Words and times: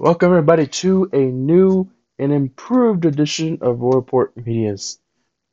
Welcome 0.00 0.30
everybody 0.30 0.66
to 0.66 1.08
a 1.12 1.18
new 1.18 1.88
and 2.18 2.32
improved 2.32 3.04
edition 3.04 3.58
of 3.60 3.78
Royport 3.78 4.36
Media's 4.36 4.98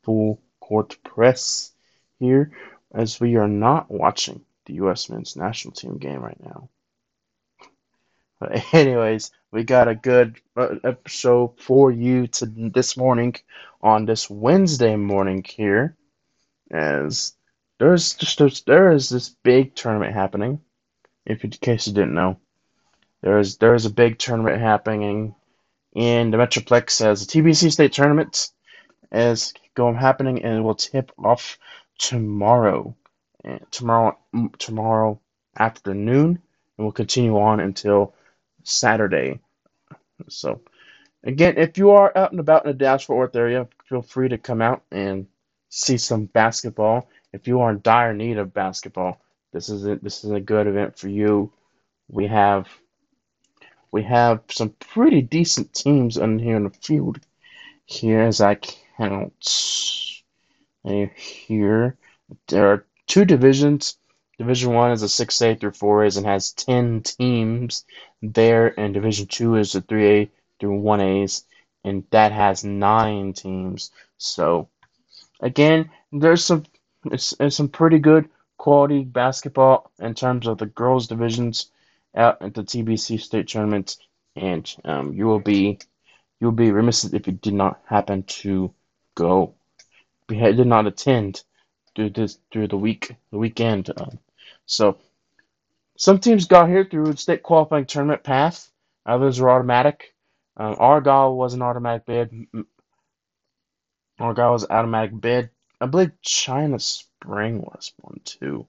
Full 0.02 0.42
Court 0.60 0.98
Press 1.04 1.72
here 2.18 2.52
as 2.92 3.20
we 3.20 3.36
are 3.36 3.48
not 3.48 3.92
watching 3.92 4.44
the 4.66 4.74
U.S. 4.76 5.12
men's 5.12 5.36
national 5.36 5.76
team 5.76 6.00
game 6.00 6.22
right 6.22 6.44
now. 6.44 6.70
But 8.40 8.64
anyways, 8.74 9.30
we 9.52 9.64
got 9.64 9.88
a 9.88 9.94
good 9.94 10.42
uh, 10.58 10.70
episode 10.84 11.60
for 11.60 11.92
you 11.92 12.26
to 12.26 12.48
this 12.48 12.98
morning 12.98 13.36
on 13.80 14.08
this 14.08 14.28
Wednesday 14.28 14.96
morning 14.96 15.46
here 15.48 15.96
as 16.72 17.36
there's 17.78 18.16
just 18.16 18.40
there's, 18.40 18.64
there 18.64 18.92
is 18.92 19.08
this 19.08 19.30
big 19.30 19.76
tournament 19.76 20.16
happening 20.16 20.62
if 21.28 21.44
in 21.44 21.52
case 21.52 21.86
you 21.86 21.94
didn't 21.94 22.16
know. 22.16 22.40
There's 23.22 23.58
there's 23.58 23.86
a 23.86 23.92
big 23.92 24.18
tournament 24.18 24.60
happening 24.62 25.36
in 25.94 26.32
the 26.32 26.38
Metroplex 26.38 27.06
as 27.06 27.26
the 27.26 27.32
TBC 27.42 27.72
State 27.72 27.94
Tournament 27.94 28.50
is 29.12 29.54
going 29.76 29.96
happening 29.96 30.44
and 30.44 30.58
it 30.58 30.62
will 30.62 30.76
tip 30.76 31.12
off 31.24 31.58
tomorrow. 32.00 32.96
Tomorrow 33.72 34.18
tomorrow 34.58 35.20
afternoon 35.58 36.42
and 36.78 36.86
will 36.86 36.92
continue 36.92 37.38
on 37.38 37.60
until 37.60 38.14
Saturday. 38.64 39.40
So 40.30 40.62
again, 41.24 41.56
if 41.58 41.78
you 41.78 41.92
are 41.92 42.12
out 42.16 42.32
and 42.32 42.40
about 42.40 42.66
in 42.66 42.72
the 42.72 42.78
Dallas 42.78 43.04
Fort 43.04 43.18
Worth 43.18 43.36
area, 43.36 43.68
feel 43.88 44.02
free 44.02 44.30
to 44.30 44.38
come 44.38 44.62
out 44.62 44.84
and 44.92 45.28
see 45.70 45.98
some 45.98 46.26
basketball. 46.26 47.10
If 47.34 47.48
you 47.48 47.62
are 47.62 47.72
in 47.72 47.82
dire 47.82 48.14
need 48.14 48.38
of 48.38 48.54
basketball, 48.54 49.20
this 49.54 49.70
is 49.70 49.86
a, 49.86 49.96
this 49.98 50.24
is 50.24 50.32
a 50.32 50.40
good 50.40 50.68
event 50.68 50.98
for 50.98 51.08
you. 51.08 51.52
We 52.10 52.28
have 52.28 52.68
we 53.92 54.04
have 54.04 54.42
some 54.50 54.70
pretty 54.80 55.22
decent 55.22 55.74
teams 55.74 56.18
in 56.18 56.40
here 56.40 56.56
in 56.56 56.64
the 56.64 56.70
field. 56.70 57.20
Here, 57.86 58.22
as 58.22 58.40
I 58.40 58.56
count 58.56 60.24
here, 60.84 61.98
there 62.48 62.72
are 62.72 62.86
two 63.08 63.26
divisions. 63.26 63.98
Division 64.38 64.74
one 64.74 64.92
is 64.92 65.04
a 65.04 65.10
six 65.10 65.42
A 65.42 65.56
through 65.56 65.72
four 65.72 66.06
A's 66.06 66.18
and 66.18 66.26
has 66.26 66.52
ten 66.54 67.02
teams 67.02 67.86
there, 68.22 68.80
and 68.80 68.94
Division 68.94 69.28
two 69.28 69.56
is 69.56 69.76
a 69.76 69.82
three 69.82 70.10
A 70.10 70.32
through 70.60 70.80
one 70.80 71.02
A's, 71.02 71.46
and 71.84 72.04
that 72.12 72.32
has 72.32 72.64
nine 72.64 73.34
teams. 73.34 73.92
So, 74.18 74.70
again, 75.42 75.90
there's 76.12 76.46
some 76.46 76.64
it's, 77.06 77.34
it's 77.40 77.58
some 77.58 77.68
pretty 77.68 78.00
good 78.00 78.30
quality 78.58 79.04
basketball 79.04 79.92
in 80.00 80.14
terms 80.14 80.48
of 80.48 80.60
the 80.60 80.68
girls 80.68 81.08
divisions 81.08 81.71
out 82.16 82.42
at 82.42 82.54
the 82.54 82.64
TBC 82.64 83.20
state 83.20 83.48
tournament, 83.48 83.98
and 84.36 84.74
um, 84.84 85.14
you 85.14 85.26
will 85.26 85.40
be 85.40 85.80
you 86.40 86.48
will 86.48 86.52
be 86.52 86.72
remiss 86.72 87.06
if 87.06 87.28
you 87.28 87.34
did 87.34 87.54
not 87.54 87.82
happen 87.86 88.24
to 88.24 88.74
go, 89.16 89.54
did 90.28 90.68
not 90.68 90.88
attend 90.88 91.44
through 91.96 92.10
this 92.12 92.40
through 92.52 92.68
the 92.68 92.78
week 92.78 93.16
the 93.32 93.38
weekend. 93.38 93.90
Um, 93.96 94.20
so 94.66 94.98
some 95.98 96.20
teams 96.20 96.48
got 96.48 96.70
here 96.70 96.86
through 96.86 97.16
state 97.16 97.44
qualifying 97.44 97.86
tournament 97.86 98.24
path. 98.24 98.72
Others 99.06 99.40
were 99.40 99.50
automatic. 99.50 100.14
Um, 100.58 100.76
Argyle 100.80 101.36
was 101.36 101.54
an 101.54 101.62
automatic 101.62 102.06
bid. 102.06 102.48
Argyle 104.20 104.54
was 104.54 104.68
automatic 104.70 105.20
bid. 105.20 105.50
I 105.80 105.88
believe 105.88 106.12
China 106.22 106.80
Spring 106.80 107.62
was 107.62 107.94
one 107.98 108.20
too. 108.24 108.68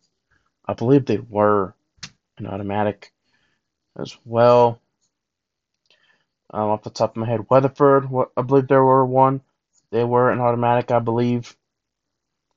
I 0.66 0.74
believe 0.74 1.04
they 1.04 1.18
were 1.18 1.74
an 2.38 2.46
automatic 2.46 3.12
as 3.98 4.16
well. 4.24 4.80
Um, 6.50 6.70
off 6.70 6.82
the 6.82 6.90
top 6.90 7.12
of 7.12 7.16
my 7.16 7.26
head, 7.26 7.46
Weatherford, 7.50 8.10
what 8.10 8.30
I 8.36 8.42
believe 8.42 8.68
there 8.68 8.84
were 8.84 9.06
one. 9.06 9.40
They 9.90 10.04
were 10.04 10.30
an 10.30 10.40
automatic, 10.40 10.90
I 10.90 10.98
believe. 10.98 11.56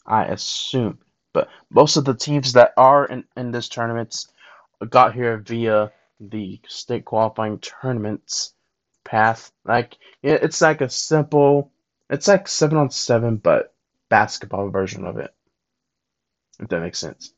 I 0.05 0.25
assume. 0.25 0.99
But 1.33 1.49
most 1.69 1.97
of 1.97 2.05
the 2.05 2.13
teams 2.13 2.53
that 2.53 2.73
are 2.77 3.05
in, 3.05 3.25
in 3.35 3.51
this 3.51 3.69
tournament 3.69 4.25
got 4.89 5.13
here 5.13 5.37
via 5.37 5.91
the 6.19 6.59
state 6.67 7.05
qualifying 7.05 7.59
tournaments 7.59 8.53
path. 9.03 9.51
Like 9.65 9.97
it's 10.23 10.61
like 10.61 10.81
a 10.81 10.89
simple 10.89 11.71
it's 12.09 12.27
like 12.27 12.47
seven 12.47 12.77
on 12.77 12.89
seven 12.91 13.37
but 13.37 13.73
basketball 14.09 14.69
version 14.69 15.05
of 15.05 15.17
it. 15.17 15.33
If 16.59 16.69
that 16.69 16.81
makes 16.81 16.99
sense. 16.99 17.33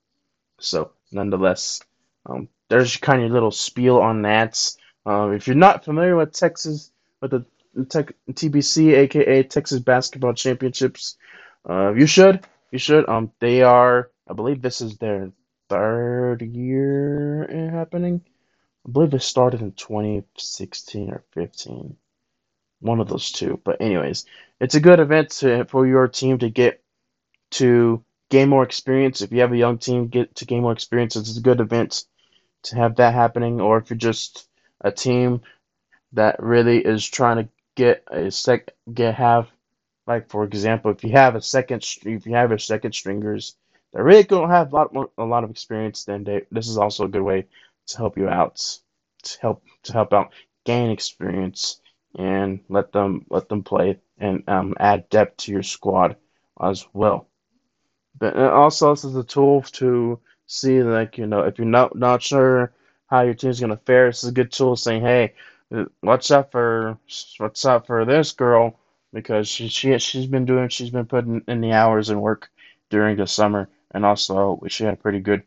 So 0.60 0.92
nonetheless, 1.12 1.82
um, 2.28 2.50
there's 2.70 2.98
kind 2.98 3.24
of 3.24 3.32
a 3.32 3.34
little 3.34 3.52
spiel 3.52 4.00
on 4.00 4.24
that. 4.24 4.62
Um, 5.06 5.34
if 5.34 5.48
you're 5.48 5.56
not 5.56 5.86
familiar 5.86 6.16
with 6.16 6.34
Texas, 6.34 6.92
with 7.22 7.32
the 7.32 7.46
tech, 7.86 8.14
TBC, 8.32 8.94
aka 8.96 9.44
Texas 9.44 9.80
Basketball 9.80 10.34
Championships, 10.34 11.18
uh, 11.70 11.94
you 11.94 12.06
should. 12.08 12.46
You 12.72 12.80
should. 12.80 13.08
Um, 13.10 13.32
they 13.40 13.64
are. 13.64 14.12
I 14.30 14.34
believe 14.34 14.62
this 14.62 14.82
is 14.82 14.98
their 14.98 15.32
third 15.70 16.42
year 16.42 17.70
happening. 17.74 18.22
I 18.88 18.92
believe 18.92 19.14
it 19.14 19.22
started 19.22 19.62
in 19.62 19.74
2016 19.74 21.10
or 21.12 21.24
15. 21.34 21.96
One 22.82 23.00
of 23.00 23.10
those 23.10 23.32
two. 23.32 23.62
But 23.64 23.82
anyways, 23.82 24.26
it's 24.60 24.76
a 24.76 24.80
good 24.82 25.00
event 25.00 25.32
to, 25.40 25.66
for 25.66 25.88
your 25.88 26.08
team 26.08 26.40
to 26.40 26.50
get 26.50 26.84
to 27.52 28.04
gain 28.30 28.50
more 28.50 28.64
experience. 28.64 29.22
If 29.22 29.32
you 29.32 29.42
have 29.42 29.54
a 29.54 29.58
young 29.58 29.78
team, 29.78 30.08
get 30.08 30.36
to 30.36 30.46
gain 30.46 30.62
more 30.64 30.74
experience. 30.74 31.16
It's 31.16 31.38
a 31.38 31.42
good 31.42 31.62
event 31.62 32.06
to 32.68 32.76
have 32.76 32.96
that 32.96 33.14
happening, 33.14 33.62
or 33.62 33.78
if 33.78 33.90
you're 33.90 33.98
just 33.98 34.48
a 34.82 34.92
team 34.92 35.42
that 36.14 36.42
really 36.42 36.80
is 36.80 37.06
trying 37.06 37.38
to 37.38 37.50
get 37.76 38.04
a 38.12 38.32
sec 38.32 38.72
get 38.94 39.16
have 39.16 39.48
like 40.08 40.30
for 40.30 40.44
example, 40.46 40.92
if 40.92 41.04
you 41.04 41.12
have 41.12 41.36
a 41.36 41.42
second 41.42 41.86
if 42.06 42.26
you 42.26 42.34
have 42.34 42.52
a 42.52 42.60
second 42.60 42.94
stringers 42.94 43.56
that 43.94 44.04
really 44.04 44.24
don't 44.24 44.50
have 44.50 44.72
a 44.72 44.76
lot 44.76 44.94
more, 44.94 45.10
a 45.18 45.24
lot 45.24 45.44
of 45.44 45.50
experience, 45.50 46.06
then 46.06 46.24
they, 46.24 46.46
this 46.52 46.68
is 46.68 46.78
also 46.78 47.06
a 47.06 47.10
good 47.10 47.22
way 47.22 47.46
to 47.88 47.98
help 47.98 48.18
you 48.18 48.30
out 48.30 48.80
to 49.24 49.42
help 49.42 49.64
to 49.84 49.94
help 49.94 50.14
out 50.14 50.32
gain 50.66 50.90
experience 50.90 51.82
and 52.18 52.60
let 52.70 52.92
them 52.92 53.26
let 53.30 53.50
them 53.50 53.64
play 53.64 54.00
and 54.18 54.44
um, 54.48 54.74
add 54.80 55.10
depth 55.10 55.38
to 55.38 55.52
your 55.52 55.64
squad 55.64 56.16
as 56.62 56.86
well. 56.94 57.28
But 58.18 58.36
also 58.36 58.94
this 58.94 59.04
is 59.04 59.16
a 59.16 59.24
tool 59.24 59.62
to 59.62 60.20
see 60.48 60.82
like 60.82 61.18
you 61.18 61.28
know 61.28 61.42
if 61.42 61.58
you're 61.60 61.68
not 61.68 61.96
not 61.96 62.22
sure 62.24 62.74
how 63.08 63.22
your 63.22 63.34
team's 63.36 63.60
gonna 63.60 63.78
fare, 63.86 64.08
this 64.10 64.24
is 64.24 64.30
a 64.30 64.34
good 64.34 64.52
tool 64.52 64.76
saying, 64.76 65.02
hey, 65.02 65.34
watch 66.02 66.32
out 66.32 66.52
for 66.52 66.98
watch 67.40 67.66
out 67.66 67.88
for 67.88 68.06
this 68.06 68.32
girl 68.32 68.80
because 69.14 69.48
she 69.48 69.68
she 69.68 69.98
she's 70.00 70.28
been 70.28 70.46
doing 70.46 70.70
she's 70.70 70.90
been 70.90 71.06
putting 71.06 71.42
in 71.48 71.62
the 71.62 71.72
hours 71.74 72.10
and 72.10 72.22
work 72.22 72.50
during 72.90 73.18
the 73.18 73.28
summer, 73.28 73.70
and 73.92 74.06
also 74.06 74.62
she 74.68 74.84
had 74.84 74.96
a 74.96 74.98
pretty 74.98 75.20
good 75.20 75.44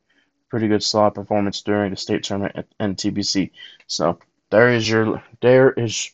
pretty 0.49 0.69
good 0.69 0.83
slot 0.83 1.15
performance 1.15 1.62
during 1.62 1.91
the 1.91 1.97
state 1.97 2.25
tournament 2.25 2.56
at 2.56 2.66
NTBC. 2.78 3.50
So 3.87 4.19
there 4.50 4.69
is 4.71 4.89
your 4.89 5.22
there 5.41 5.72
is 5.72 6.12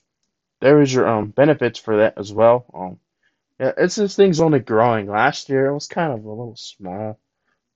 there 0.60 0.80
is 0.80 0.92
your 0.92 1.08
um 1.08 1.30
benefits 1.30 1.78
for 1.78 1.98
that 1.98 2.14
as 2.18 2.32
well. 2.32 2.66
Um, 2.74 2.98
yeah, 3.60 3.72
it's 3.78 3.96
this 3.96 4.16
thing's 4.16 4.40
only 4.40 4.60
growing. 4.60 5.06
Last 5.08 5.48
year 5.48 5.66
it 5.66 5.74
was 5.74 5.86
kind 5.88 6.12
of 6.12 6.24
a 6.24 6.28
little 6.28 6.56
small, 6.56 7.18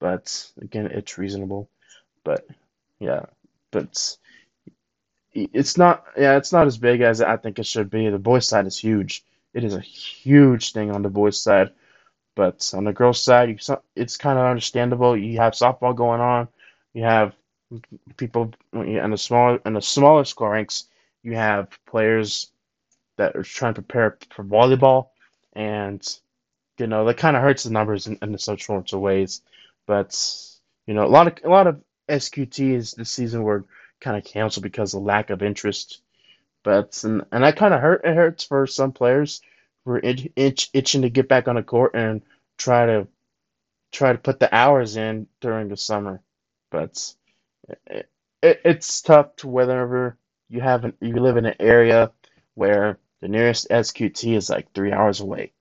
but 0.01 0.51
again, 0.61 0.87
it's 0.87 1.19
reasonable. 1.19 1.71
But 2.25 2.47
yeah, 2.99 3.27
but 3.71 4.17
it's 5.33 5.79
not. 5.79 6.05
Yeah, 6.17 6.37
it's 6.37 6.53
not 6.53 6.67
as 6.67 6.79
big 6.79 7.01
as 7.03 7.23
I 7.23 7.37
think 7.37 7.59
it 7.59 7.67
should 7.67 7.91
be. 7.91 8.09
The 8.09 8.19
boys' 8.19 8.49
side 8.49 8.67
is 8.67 8.79
huge. 8.79 9.25
It 9.55 9.65
is 9.65 9.75
a 9.75 9.81
huge 9.81 10.73
thing 10.73 10.91
on 10.91 11.03
the 11.03 11.11
boys' 11.11 11.41
side, 11.41 11.71
but 12.35 12.71
on 12.75 12.85
the 12.85 12.93
girls' 12.93 13.23
side, 13.23 13.61
it's 13.97 14.17
kind 14.17 14.39
of 14.39 14.47
understandable. 14.47 15.17
You 15.17 15.39
have 15.39 15.55
softball 15.55 15.95
going 15.97 16.21
on. 16.21 16.49
You 16.95 17.05
have 17.05 17.35
people 18.17 18.53
in 18.73 19.11
the 19.11 19.19
smaller 19.19 19.61
in 19.65 19.75
the 19.75 19.83
smaller 19.83 20.25
school 20.25 20.49
ranks. 20.49 20.87
You 21.23 21.37
have 21.37 21.69
players 21.87 22.51
that 23.17 23.37
are 23.37 23.43
trying 23.43 23.75
to 23.75 23.83
prepare 23.83 24.19
for 24.35 24.45
volleyball 24.45 25.09
and 25.53 26.19
you 26.79 26.87
know 26.87 27.05
that 27.05 27.19
kind 27.19 27.37
of 27.37 27.43
hurts 27.43 27.65
the 27.65 27.71
numbers 27.71 28.07
in, 28.07 28.19
in 28.23 28.39
such 28.39 28.65
sorts 28.65 28.93
of 28.93 29.01
ways. 29.01 29.43
But 29.87 30.15
you 30.87 30.95
know, 30.95 31.05
a 31.05 31.09
lot 31.09 31.27
of 31.27 31.45
a 31.45 31.49
lot 31.49 31.67
of 31.67 31.83
SQTs 32.09 32.97
this 32.97 33.11
season 33.11 33.43
were 33.43 33.65
kind 34.01 34.17
of 34.17 34.25
canceled 34.25 34.65
because 34.65 34.95
of 34.95 35.03
lack 35.03 35.31
of 35.31 35.43
interest. 35.43 36.03
But 36.65 37.03
and, 37.05 37.25
and 37.33 37.45
that 37.45 37.57
kind 37.57 37.75
of 37.75 37.81
hurt. 37.81 38.03
It 38.05 38.15
hurts 38.15 38.45
for 38.45 38.67
some 38.67 38.93
players 38.93 39.41
who 39.85 39.93
are 39.93 40.01
itch, 40.01 40.29
itch, 40.37 40.71
itching 40.75 41.03
to 41.03 41.11
get 41.11 41.29
back 41.29 41.49
on 41.49 41.57
the 41.57 41.63
court 41.63 41.93
and 41.95 42.23
try 42.59 42.87
to 42.87 43.09
try 43.93 44.13
to 44.13 44.19
put 44.19 44.41
the 44.41 44.55
hours 44.55 44.97
in 44.97 45.27
during 45.41 45.69
the 45.69 45.77
summer. 45.77 46.21
But 46.71 47.15
it, 47.87 48.09
it, 48.43 48.61
it's 48.65 49.03
tough 49.03 49.37
to 49.37 49.49
whenever 49.49 50.17
you 50.49 50.61
have 50.61 50.85
an, 50.85 50.95
you 51.01 51.15
live 51.21 51.37
in 51.37 51.47
an 51.47 51.57
area 51.61 52.13
where 52.55 52.99
the 53.21 53.29
nearest 53.29 53.69
SQT 53.71 54.37
is 54.37 54.51
like 54.51 54.73
three 54.73 54.93
hours 54.93 55.21
away. 55.21 55.53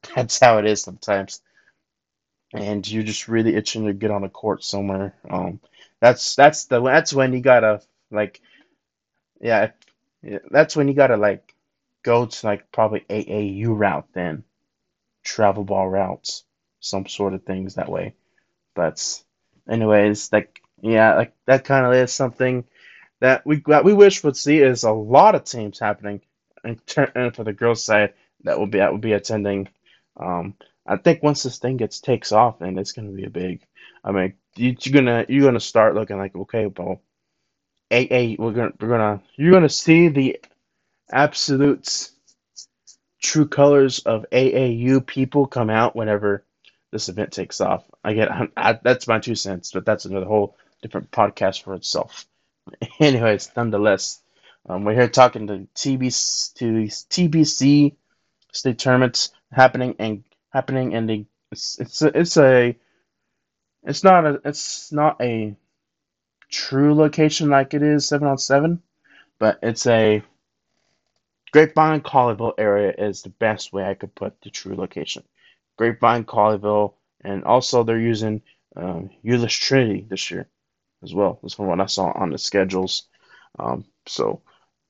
That's 0.16 0.40
how 0.40 0.58
it 0.58 0.66
is 0.66 0.82
sometimes. 0.82 1.40
And 2.56 2.88
you're 2.90 3.02
just 3.04 3.28
really 3.28 3.54
itching 3.54 3.86
to 3.86 3.92
get 3.92 4.10
on 4.10 4.24
a 4.24 4.28
court 4.30 4.64
somewhere. 4.64 5.14
Um, 5.30 5.60
that's 6.00 6.34
that's 6.34 6.64
the 6.66 6.82
that's 6.82 7.12
when 7.12 7.32
you 7.32 7.40
gotta 7.40 7.82
like 8.10 8.40
Yeah, 9.40 9.70
that's 10.50 10.76
when 10.76 10.88
you 10.88 10.94
gotta 10.94 11.16
like 11.16 11.54
go 12.02 12.26
to 12.26 12.46
like 12.46 12.70
probably 12.72 13.04
AAU 13.10 13.74
route 13.74 14.08
then, 14.12 14.44
travel 15.24 15.64
ball 15.64 15.88
routes, 15.88 16.44
some 16.80 17.06
sort 17.06 17.34
of 17.34 17.44
things 17.44 17.76
that 17.76 17.90
way. 17.90 18.14
But 18.74 19.02
anyways, 19.68 20.32
like 20.32 20.62
yeah, 20.82 21.14
like 21.16 21.34
that 21.46 21.64
kind 21.64 21.86
of 21.86 21.94
is 21.94 22.12
something 22.12 22.64
that 23.20 23.46
we 23.46 23.62
that 23.68 23.84
we 23.84 23.94
wish 23.94 24.24
would 24.24 24.36
see 24.36 24.60
is 24.60 24.84
a 24.84 24.92
lot 24.92 25.34
of 25.36 25.44
teams 25.44 25.78
happening, 25.80 26.22
and, 26.64 26.80
and 27.16 27.34
for 27.36 27.44
the 27.44 27.52
girls' 27.54 27.84
side 27.84 28.14
that 28.44 28.58
will 28.58 28.66
be 28.68 28.78
that 28.78 28.92
will 28.92 28.98
be 29.00 29.14
attending. 29.14 29.68
Um, 30.18 30.54
I 30.86 30.96
think 30.96 31.22
once 31.22 31.42
this 31.42 31.58
thing 31.58 31.76
gets 31.76 32.00
takes 32.00 32.32
off, 32.32 32.60
and 32.60 32.78
it's 32.78 32.92
gonna 32.92 33.10
be 33.10 33.24
a 33.24 33.30
big. 33.30 33.62
I 34.04 34.12
mean, 34.12 34.34
you, 34.54 34.76
you're 34.80 34.94
gonna 34.94 35.26
you're 35.28 35.44
gonna 35.44 35.60
start 35.60 35.94
looking 35.94 36.18
like 36.18 36.34
okay, 36.34 36.66
well, 36.66 37.00
AA, 37.90 38.36
we're 38.38 38.52
gonna 38.52 38.72
we're 38.80 38.88
gonna 38.88 39.22
you're 39.36 39.52
gonna 39.52 39.68
see 39.68 40.08
the 40.08 40.40
absolute 41.10 42.10
true 43.22 43.48
colors 43.48 44.00
of 44.00 44.26
AAU 44.30 45.04
people 45.04 45.46
come 45.46 45.70
out 45.70 45.96
whenever 45.96 46.44
this 46.92 47.08
event 47.08 47.32
takes 47.32 47.60
off. 47.60 47.84
I 48.04 48.14
get 48.14 48.30
I, 48.56 48.78
that's 48.82 49.08
my 49.08 49.18
two 49.18 49.34
cents, 49.34 49.72
but 49.72 49.84
that's 49.84 50.04
another 50.04 50.26
whole 50.26 50.56
different 50.82 51.10
podcast 51.10 51.62
for 51.62 51.74
itself. 51.74 52.26
Anyways, 53.00 53.50
nonetheless, 53.56 54.20
um, 54.68 54.84
we're 54.84 54.94
here 54.94 55.08
talking 55.08 55.46
to 55.48 55.66
TBC 55.74 56.54
to 56.54 56.66
TBC 56.84 57.94
state 58.52 58.78
tournaments 58.78 59.30
happening 59.52 59.94
and 59.98 60.24
happening 60.50 60.92
in 60.92 61.06
the 61.06 61.26
it's 61.52 61.78
it's 61.78 62.02
a, 62.02 62.18
it's 62.18 62.36
a 62.36 62.76
it's 63.84 64.04
not 64.04 64.26
a 64.26 64.40
it's 64.44 64.92
not 64.92 65.20
a 65.20 65.56
true 66.50 66.94
location 66.94 67.50
like 67.50 67.74
it 67.74 67.82
is 67.82 68.08
seven 68.08 68.28
on 68.28 68.38
seven, 68.38 68.82
but 69.38 69.58
it's 69.62 69.86
a 69.86 70.22
Grapevine 71.52 72.00
Colleyville 72.00 72.54
area 72.58 72.92
is 72.98 73.22
the 73.22 73.30
best 73.30 73.72
way 73.72 73.84
I 73.84 73.94
could 73.94 74.14
put 74.14 74.40
the 74.42 74.50
true 74.50 74.74
location. 74.74 75.22
Grapevine 75.78 76.24
Colleyville, 76.24 76.94
and 77.22 77.44
also 77.44 77.82
they're 77.82 77.98
using 77.98 78.42
um, 78.74 79.10
Trinity 79.24 80.06
this 80.08 80.30
year 80.30 80.48
as 81.02 81.14
well. 81.14 81.38
That's 81.42 81.54
from 81.54 81.66
what 81.66 81.80
I 81.80 81.86
saw 81.86 82.12
on 82.12 82.30
the 82.30 82.38
schedules. 82.38 83.04
Um, 83.58 83.84
so 84.06 84.42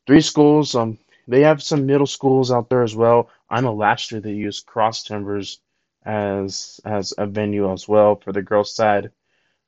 three 0.07 0.21
schools. 0.21 0.75
Um, 0.75 0.99
they 1.27 1.43
have 1.43 1.63
some 1.63 1.87
middle 1.87 2.07
schools 2.07 2.51
out 2.51 2.69
there 2.69 2.83
as 2.83 2.95
well. 2.95 3.31
I 3.51 3.61
know 3.61 3.75
last 3.75 4.13
year 4.13 4.21
they 4.21 4.33
used 4.33 4.67
Cross 4.67 5.05
Timbers 5.05 5.61
as 6.05 6.81
as 6.85 7.13
a 7.19 7.27
venue 7.27 7.73
as 7.73 7.89
well 7.89 8.17
for 8.17 8.33
the 8.33 8.43
girls' 8.43 8.75
side 8.75 9.11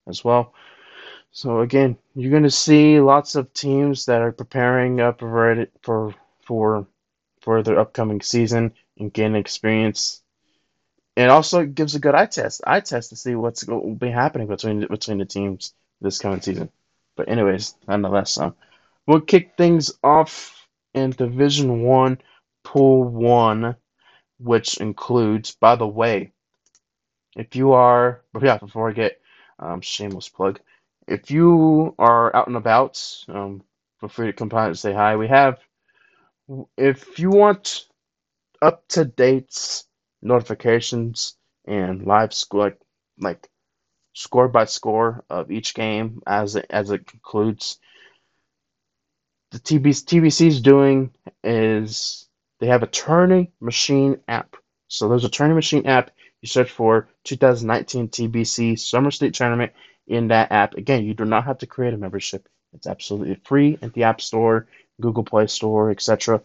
as 0.07 0.25
well. 0.25 0.55
So 1.33 1.61
again, 1.61 1.99
you're 2.15 2.31
going 2.31 2.45
to 2.45 2.51
see 2.51 3.01
lots 3.01 3.35
of 3.35 3.53
teams 3.53 4.07
that 4.07 4.23
are 4.23 4.33
preparing 4.33 5.01
up 5.01 5.21
for 5.21 5.67
for 5.83 6.15
for 6.43 6.87
for 7.41 7.63
their 7.63 7.79
upcoming 7.79 8.21
season 8.21 8.73
and 8.99 9.13
gain 9.13 9.35
experience. 9.35 10.23
It 11.17 11.31
also 11.31 11.65
gives 11.65 11.95
a 11.97 12.01
good 12.01 12.15
eye 12.15 12.27
test, 12.27 12.63
eye 12.67 12.81
test 12.81 13.11
to 13.11 13.17
see 13.17 13.35
what's 13.35 13.67
what 13.67 13.85
will 13.85 13.95
be 13.95 14.11
happening 14.11 14.47
between 14.47 14.87
between 14.87 15.19
the 15.19 15.25
teams 15.25 15.75
this 16.01 16.19
coming 16.19 16.41
season. 16.41 16.71
But 17.17 17.29
anyways, 17.29 17.75
nonetheless, 17.89 18.39
um, 18.39 18.55
we'll 19.07 19.21
kick 19.21 19.55
things 19.57 19.93
off 20.05 20.58
in 20.99 21.13
Division 21.13 21.83
One, 21.85 22.19
Pool 22.65 23.05
One, 23.05 23.77
which 24.39 24.79
includes, 24.79 25.57
by 25.61 25.77
the 25.77 25.87
way, 25.89 26.33
if 27.37 27.57
you 27.57 27.73
are, 27.73 28.23
yeah, 28.43 28.59
before 28.59 28.91
I 28.91 28.93
get 28.93 29.21
um, 29.59 29.81
shameless 29.81 30.29
plug, 30.29 30.61
if 31.09 31.31
you 31.31 31.95
are 31.99 32.35
out 32.37 32.49
and 32.49 32.57
about, 32.57 33.03
um, 33.29 33.63
feel 34.01 34.11
free 34.11 34.27
to 34.29 34.33
come 34.35 34.49
by 34.51 34.67
and 34.69 34.79
say 34.79 34.93
hi. 34.95 35.17
We 35.17 35.29
have, 35.29 35.59
if 36.79 37.19
you 37.19 37.31
want 37.31 37.87
up 38.63 38.87
to 38.89 39.05
date 39.05 39.85
notifications 40.23 41.37
and 41.67 42.07
live 42.07 42.35
score, 42.35 42.65
like 42.65 42.81
like 43.21 43.49
score 44.15 44.49
by 44.49 44.67
score 44.67 45.25
of 45.31 45.51
each 45.53 45.75
game 45.75 46.23
as 46.27 46.57
it, 46.57 46.67
as 46.71 46.91
it 46.91 47.07
concludes, 47.07 47.79
the 49.51 49.59
TBC 49.59 50.47
is 50.47 50.61
doing 50.61 51.11
is 51.43 52.29
they 52.61 52.67
have 52.67 52.83
a 52.83 52.87
Tourney 52.89 53.51
Machine 53.61 54.21
app. 54.29 54.57
So 54.89 55.09
there's 55.09 55.25
a 55.25 55.31
Tourney 55.31 55.55
Machine 55.55 55.87
app. 55.87 56.11
You 56.43 56.49
search 56.49 56.71
for 56.71 57.09
2019 57.25 58.09
TBC 58.09 58.79
Summer 58.79 59.11
State 59.11 59.35
Tournament 59.35 59.73
in 60.07 60.29
that 60.29 60.53
app. 60.53 60.75
Again, 60.75 61.05
you 61.05 61.15
do 61.15 61.25
not 61.25 61.45
have 61.45 61.59
to 61.59 61.67
create 61.67 61.95
a 61.95 61.99
membership. 61.99 62.49
It's 62.75 62.87
absolutely 62.87 63.37
free 63.45 63.79
at 63.81 63.93
the 63.95 64.05
App 64.05 64.21
Store, 64.21 64.67
Google 65.01 65.25
Play 65.25 65.47
Store, 65.47 65.91
etc. 65.91 66.43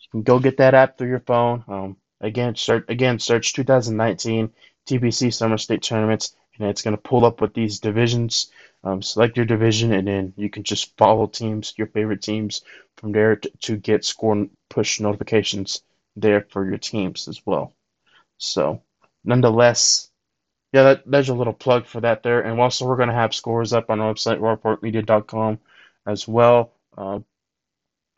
You 0.00 0.06
can 0.10 0.22
go 0.22 0.38
get 0.38 0.58
that 0.58 0.74
app 0.74 0.96
through 0.96 1.08
your 1.08 1.20
phone. 1.20 1.64
Um, 1.68 1.96
again, 2.20 2.54
search 2.54 2.84
again 2.88 3.18
search 3.18 3.52
2019 3.52 4.52
TBC 4.88 5.34
Summer 5.34 5.58
State 5.58 5.82
Tournaments, 5.82 6.36
and 6.58 6.68
it's 6.68 6.82
going 6.82 6.96
to 6.96 7.02
pull 7.02 7.24
up 7.24 7.40
with 7.40 7.54
these 7.54 7.80
divisions. 7.80 8.50
Um, 8.84 9.00
select 9.00 9.36
your 9.36 9.46
division, 9.46 9.92
and 9.92 10.08
then 10.08 10.32
you 10.36 10.50
can 10.50 10.64
just 10.64 10.96
follow 10.96 11.26
teams, 11.26 11.74
your 11.76 11.86
favorite 11.86 12.22
teams, 12.22 12.62
from 12.96 13.12
there 13.12 13.36
to, 13.36 13.50
to 13.60 13.76
get 13.76 14.04
score 14.04 14.48
push 14.68 14.98
notifications 14.98 15.82
there 16.16 16.46
for 16.50 16.68
your 16.68 16.78
teams 16.78 17.28
as 17.28 17.40
well. 17.46 17.74
So, 18.38 18.82
nonetheless, 19.24 20.10
yeah, 20.72 20.82
that, 20.84 21.02
there's 21.06 21.28
a 21.28 21.34
little 21.34 21.52
plug 21.52 21.86
for 21.86 22.00
that 22.00 22.22
there. 22.22 22.40
And 22.40 22.60
also, 22.60 22.86
we're 22.86 22.96
going 22.96 23.08
to 23.08 23.14
have 23.14 23.34
scores 23.34 23.72
up 23.72 23.90
on 23.90 24.00
our 24.00 24.14
website, 24.14 24.40
roarreportmedia.com, 24.40 25.60
as 26.06 26.26
well. 26.26 26.72
Uh, 26.96 27.20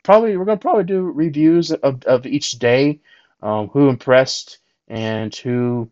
probably 0.03 0.35
we're 0.37 0.45
going 0.45 0.57
to 0.57 0.61
probably 0.61 0.83
do 0.83 1.03
reviews 1.03 1.71
of, 1.71 2.03
of 2.05 2.25
each 2.25 2.53
day, 2.53 3.01
um, 3.41 3.67
who 3.67 3.89
impressed 3.89 4.59
and 4.87 5.35
who, 5.35 5.89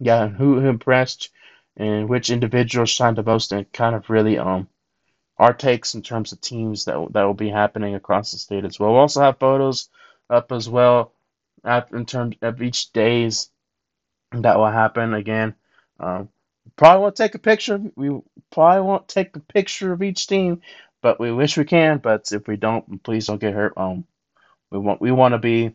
yeah, 0.00 0.28
who 0.28 0.58
impressed 0.58 1.30
and 1.76 2.08
which 2.08 2.30
individuals 2.30 2.90
shined 2.90 3.16
the 3.16 3.22
most, 3.22 3.52
and 3.52 3.70
kind 3.72 3.94
of 3.94 4.10
really 4.10 4.38
um 4.38 4.68
our 5.38 5.52
takes 5.52 5.94
in 5.94 6.02
terms 6.02 6.32
of 6.32 6.40
teams 6.40 6.84
that 6.84 7.12
that 7.12 7.24
will 7.24 7.34
be 7.34 7.48
happening 7.48 7.94
across 7.94 8.32
the 8.32 8.38
state 8.38 8.64
as 8.64 8.78
well. 8.78 8.92
We'll 8.92 9.00
also 9.00 9.22
have 9.22 9.38
photos 9.38 9.88
up 10.30 10.52
as 10.52 10.68
well 10.68 11.12
in 11.92 12.06
terms 12.06 12.36
of 12.42 12.62
each 12.62 12.92
days 12.92 13.50
that 14.32 14.58
will 14.58 14.70
happen 14.70 15.14
again. 15.14 15.54
Um, 16.00 16.28
probably 16.76 17.02
won't 17.02 17.16
take 17.16 17.34
a 17.34 17.38
picture. 17.38 17.80
We 17.96 18.20
probably 18.50 18.82
won't 18.82 19.08
take 19.08 19.36
a 19.36 19.40
picture 19.40 19.92
of 19.92 20.02
each 20.02 20.26
team, 20.26 20.62
but 21.00 21.20
we 21.20 21.32
wish 21.32 21.56
we 21.56 21.64
can. 21.64 21.98
But 21.98 22.32
if 22.32 22.46
we 22.46 22.56
don't, 22.56 23.02
please 23.02 23.26
don't 23.26 23.40
get 23.40 23.54
hurt. 23.54 23.74
Um, 23.76 24.04
we 24.70 24.78
want 24.78 25.00
we 25.00 25.12
want 25.12 25.32
to 25.32 25.38
be 25.38 25.74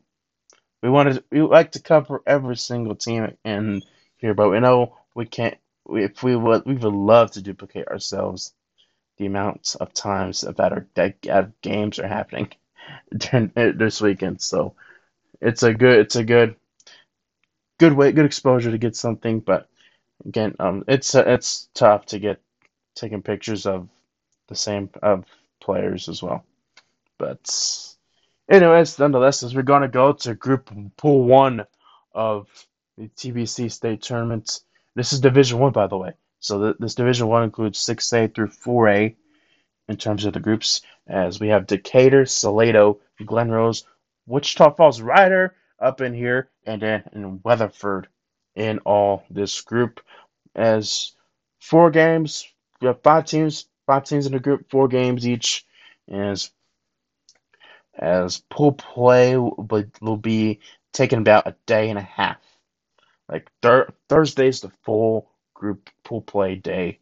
we 0.82 0.89
want 0.89 1.13
to 1.13 1.24
we 1.32 1.42
like 1.42 1.74
to 1.74 1.82
cover 1.82 2.22
every 2.25 2.58
single 2.58 2.96
team 2.96 3.36
in 3.44 3.84
here, 4.18 4.34
but 4.34 4.50
we 4.50 4.60
know 4.60 4.98
we 5.16 5.25
can't. 5.25 5.58
If 5.89 6.24
we 6.24 6.36
would, 6.36 6.65
we 6.65 6.75
would 6.75 6.94
love 6.94 7.32
to 7.32 7.41
duplicate 7.41 7.88
ourselves 7.88 8.53
the 9.17 9.25
amount 9.25 9.75
of 9.79 9.94
times 9.94 10.41
that 10.41 10.72
our 10.72 10.88
de- 10.96 11.53
games 11.62 12.00
are 12.00 12.08
happening 12.08 12.51
during 13.17 13.51
this 13.56 14.01
weekend. 14.01 14.41
So 14.41 14.75
it's 15.41 15.63
a 15.63 15.74
good 15.74 16.00
it's 16.00 16.15
a 16.15 16.24
good 16.24 16.56
good 17.79 17.94
way 17.94 18.12
good 18.12 18.25
exposure 18.25 18.72
to 18.72 18.77
get 18.77 18.96
something. 18.96 19.39
But 19.39 19.70
again, 20.25 20.56
um, 20.60 20.84
it's 20.88 21.15
uh, 21.15 21.24
it's 21.27 21.70
tough 21.74 22.06
to 22.08 22.20
get 22.20 22.41
taking 22.96 23.22
pictures 23.22 23.65
of 23.65 23.89
the 24.48 24.56
same 24.56 24.89
of 25.01 25.25
players 25.62 26.10
as 26.10 26.24
well. 26.24 26.44
But 27.17 27.50
anyways, 28.50 29.00
nonetheless, 29.00 29.44
as 29.44 29.56
we're 29.56 29.63
gonna 29.63 29.88
go 29.88 30.13
to 30.13 30.36
Group 30.36 30.72
Pool 30.98 31.24
One 31.25 31.65
of 32.13 32.48
the 32.98 33.10
TBC 33.10 33.72
State 33.72 34.01
Tournaments. 34.01 34.63
This 34.98 35.13
is 35.13 35.20
Division 35.20 35.60
One, 35.60 35.74
by 35.74 35.86
the 35.86 35.96
way. 35.96 36.13
So 36.39 36.60
th- 36.60 36.77
this 36.80 36.96
Division 36.96 37.27
One 37.27 37.44
includes 37.44 37.77
6A 37.86 38.34
through 38.34 38.48
4A 38.48 39.16
in 39.88 39.96
terms 39.96 40.25
of 40.25 40.34
the 40.34 40.39
groups, 40.39 40.82
as 41.06 41.39
we 41.39 41.50
have 41.50 41.68
Decatur, 41.68 42.25
Salado, 42.25 43.00
Glen 43.24 43.51
Rose, 43.51 43.86
Wichita 44.25 44.72
Falls 44.72 45.00
Rider 45.00 45.56
up 45.80 46.01
in 46.01 46.16
here, 46.16 46.50
and 46.66 46.82
then 46.82 47.04
in 47.13 47.42
Weatherford 47.44 48.08
in 48.56 48.80
all 48.80 49.24
this 49.30 49.62
group. 49.62 50.01
As 50.56 51.12
four 51.60 51.92
games, 51.92 52.48
we 52.82 52.88
have 52.88 53.04
five 53.04 53.25
teams, 53.25 53.68
five 53.86 54.04
teams 54.04 54.25
in 54.25 54.32
the 54.32 54.39
group, 54.39 54.68
four 54.72 54.88
games 54.88 55.27
each. 55.27 55.63
As 56.10 56.50
as 57.94 58.39
pool 58.50 58.72
play 58.72 59.38
will, 59.38 60.18
be 60.18 60.60
taking 60.92 61.20
about 61.20 61.46
a 61.46 61.56
day 61.68 61.92
and 61.92 62.00
a 62.00 62.01
half. 62.01 62.38
Like 63.30 63.52
thir- 63.62 63.90
Thursday's 64.10 64.62
the 64.62 64.72
full 64.84 65.32
group 65.54 65.90
pool 66.04 66.22
play 66.22 66.56
day 66.56 67.00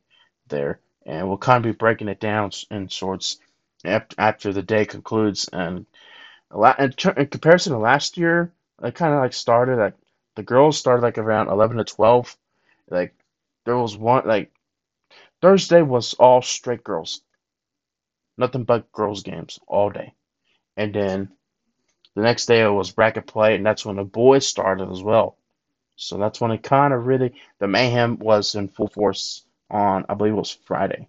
there, 0.47 0.79
and 1.05 1.27
we'll 1.27 1.37
kind 1.37 1.65
of 1.65 1.71
be 1.71 1.77
breaking 1.77 2.09
it 2.09 2.19
down 2.19 2.51
in 2.71 2.89
sorts 2.89 3.39
after, 3.85 4.15
after 4.19 4.53
the 4.53 4.63
day 4.63 4.85
concludes. 4.85 5.49
And 5.53 5.85
a 6.51 6.57
lot 6.57 6.79
in, 6.79 6.93
in 7.17 7.27
comparison 7.27 7.73
to 7.73 7.79
last 7.79 8.17
year, 8.17 8.53
it 8.83 8.95
kind 8.95 9.13
of 9.13 9.21
like 9.21 9.33
started 9.33 9.77
like 9.77 9.95
the 10.35 10.43
girls 10.43 10.77
started 10.77 11.03
like 11.03 11.17
around 11.17 11.49
11 11.49 11.77
to 11.77 11.83
12. 11.85 12.37
Like 12.89 13.15
there 13.65 13.77
was 13.77 13.97
one 13.97 14.27
like 14.27 14.51
Thursday 15.41 15.81
was 15.81 16.13
all 16.15 16.41
straight 16.41 16.83
girls. 16.83 17.21
nothing 18.37 18.63
but 18.63 18.91
girls 18.91 19.23
games 19.23 19.59
all 19.67 19.89
day. 19.89 20.13
And 20.77 20.93
then 20.93 21.29
the 22.15 22.23
next 22.23 22.47
day 22.47 22.63
it 22.63 22.69
was 22.69 22.91
bracket 22.91 23.27
play, 23.27 23.55
and 23.55 23.65
that's 23.65 23.85
when 23.85 23.97
the 23.97 24.03
boys 24.03 24.47
started 24.47 24.89
as 24.91 25.03
well. 25.03 25.37
So 25.95 26.17
that's 26.17 26.41
when 26.41 26.51
it 26.51 26.63
kind 26.63 26.93
of 26.93 27.07
really 27.07 27.33
the 27.59 27.67
mayhem 27.67 28.19
was 28.19 28.55
in 28.55 28.67
full 28.67 28.87
force 28.87 29.45
on 29.69 30.05
I 30.09 30.13
believe 30.13 30.33
it 30.33 30.37
was 30.37 30.51
Friday. 30.65 31.07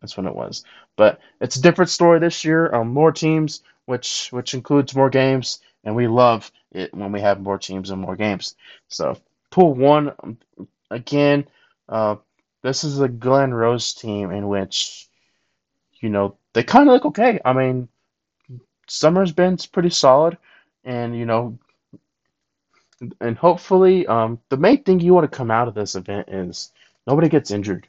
That's 0.00 0.16
when 0.16 0.26
it 0.26 0.36
was. 0.36 0.64
But 0.96 1.20
it's 1.40 1.56
a 1.56 1.62
different 1.62 1.90
story 1.90 2.18
this 2.18 2.44
year. 2.44 2.72
Um, 2.74 2.88
more 2.88 3.12
teams, 3.12 3.62
which 3.86 4.28
which 4.30 4.54
includes 4.54 4.94
more 4.94 5.10
games, 5.10 5.60
and 5.82 5.96
we 5.96 6.06
love 6.06 6.50
it 6.72 6.92
when 6.94 7.12
we 7.12 7.20
have 7.20 7.40
more 7.40 7.58
teams 7.58 7.90
and 7.90 8.00
more 8.00 8.16
games. 8.16 8.54
So 8.88 9.16
pool 9.50 9.74
one 9.74 10.12
um, 10.22 10.38
again. 10.90 11.46
Uh, 11.88 12.16
this 12.62 12.84
is 12.84 13.00
a 13.00 13.08
Glen 13.08 13.52
Rose 13.52 13.92
team 13.92 14.30
in 14.30 14.48
which, 14.48 15.06
you 16.00 16.08
know, 16.08 16.36
they 16.54 16.62
kind 16.62 16.88
of 16.88 16.94
look 16.94 17.04
okay. 17.06 17.40
I 17.44 17.52
mean, 17.52 17.88
summer's 18.88 19.32
been 19.32 19.58
pretty 19.72 19.90
solid, 19.90 20.38
and 20.84 21.16
you 21.16 21.26
know, 21.26 21.58
and 23.20 23.36
hopefully, 23.36 24.06
um, 24.06 24.40
the 24.50 24.56
main 24.56 24.82
thing 24.82 25.00
you 25.00 25.14
want 25.14 25.30
to 25.30 25.36
come 25.36 25.50
out 25.50 25.68
of 25.68 25.74
this 25.74 25.94
event 25.96 26.28
is 26.30 26.72
nobody 27.06 27.28
gets 27.28 27.50
injured. 27.50 27.88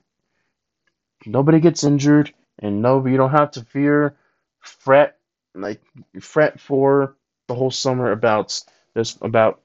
Nobody 1.26 1.60
gets 1.60 1.84
injured, 1.84 2.34
and 2.60 2.82
no, 2.82 3.06
you 3.06 3.18
don't 3.18 3.32
have 3.32 3.52
to 3.52 3.64
fear, 3.64 4.16
fret, 4.60 5.18
like 5.56 5.82
fret 6.22 6.60
for 6.60 7.16
the 7.48 7.56
whole 7.56 7.72
summer 7.72 8.12
about 8.12 8.62
this 8.94 9.18
about 9.22 9.62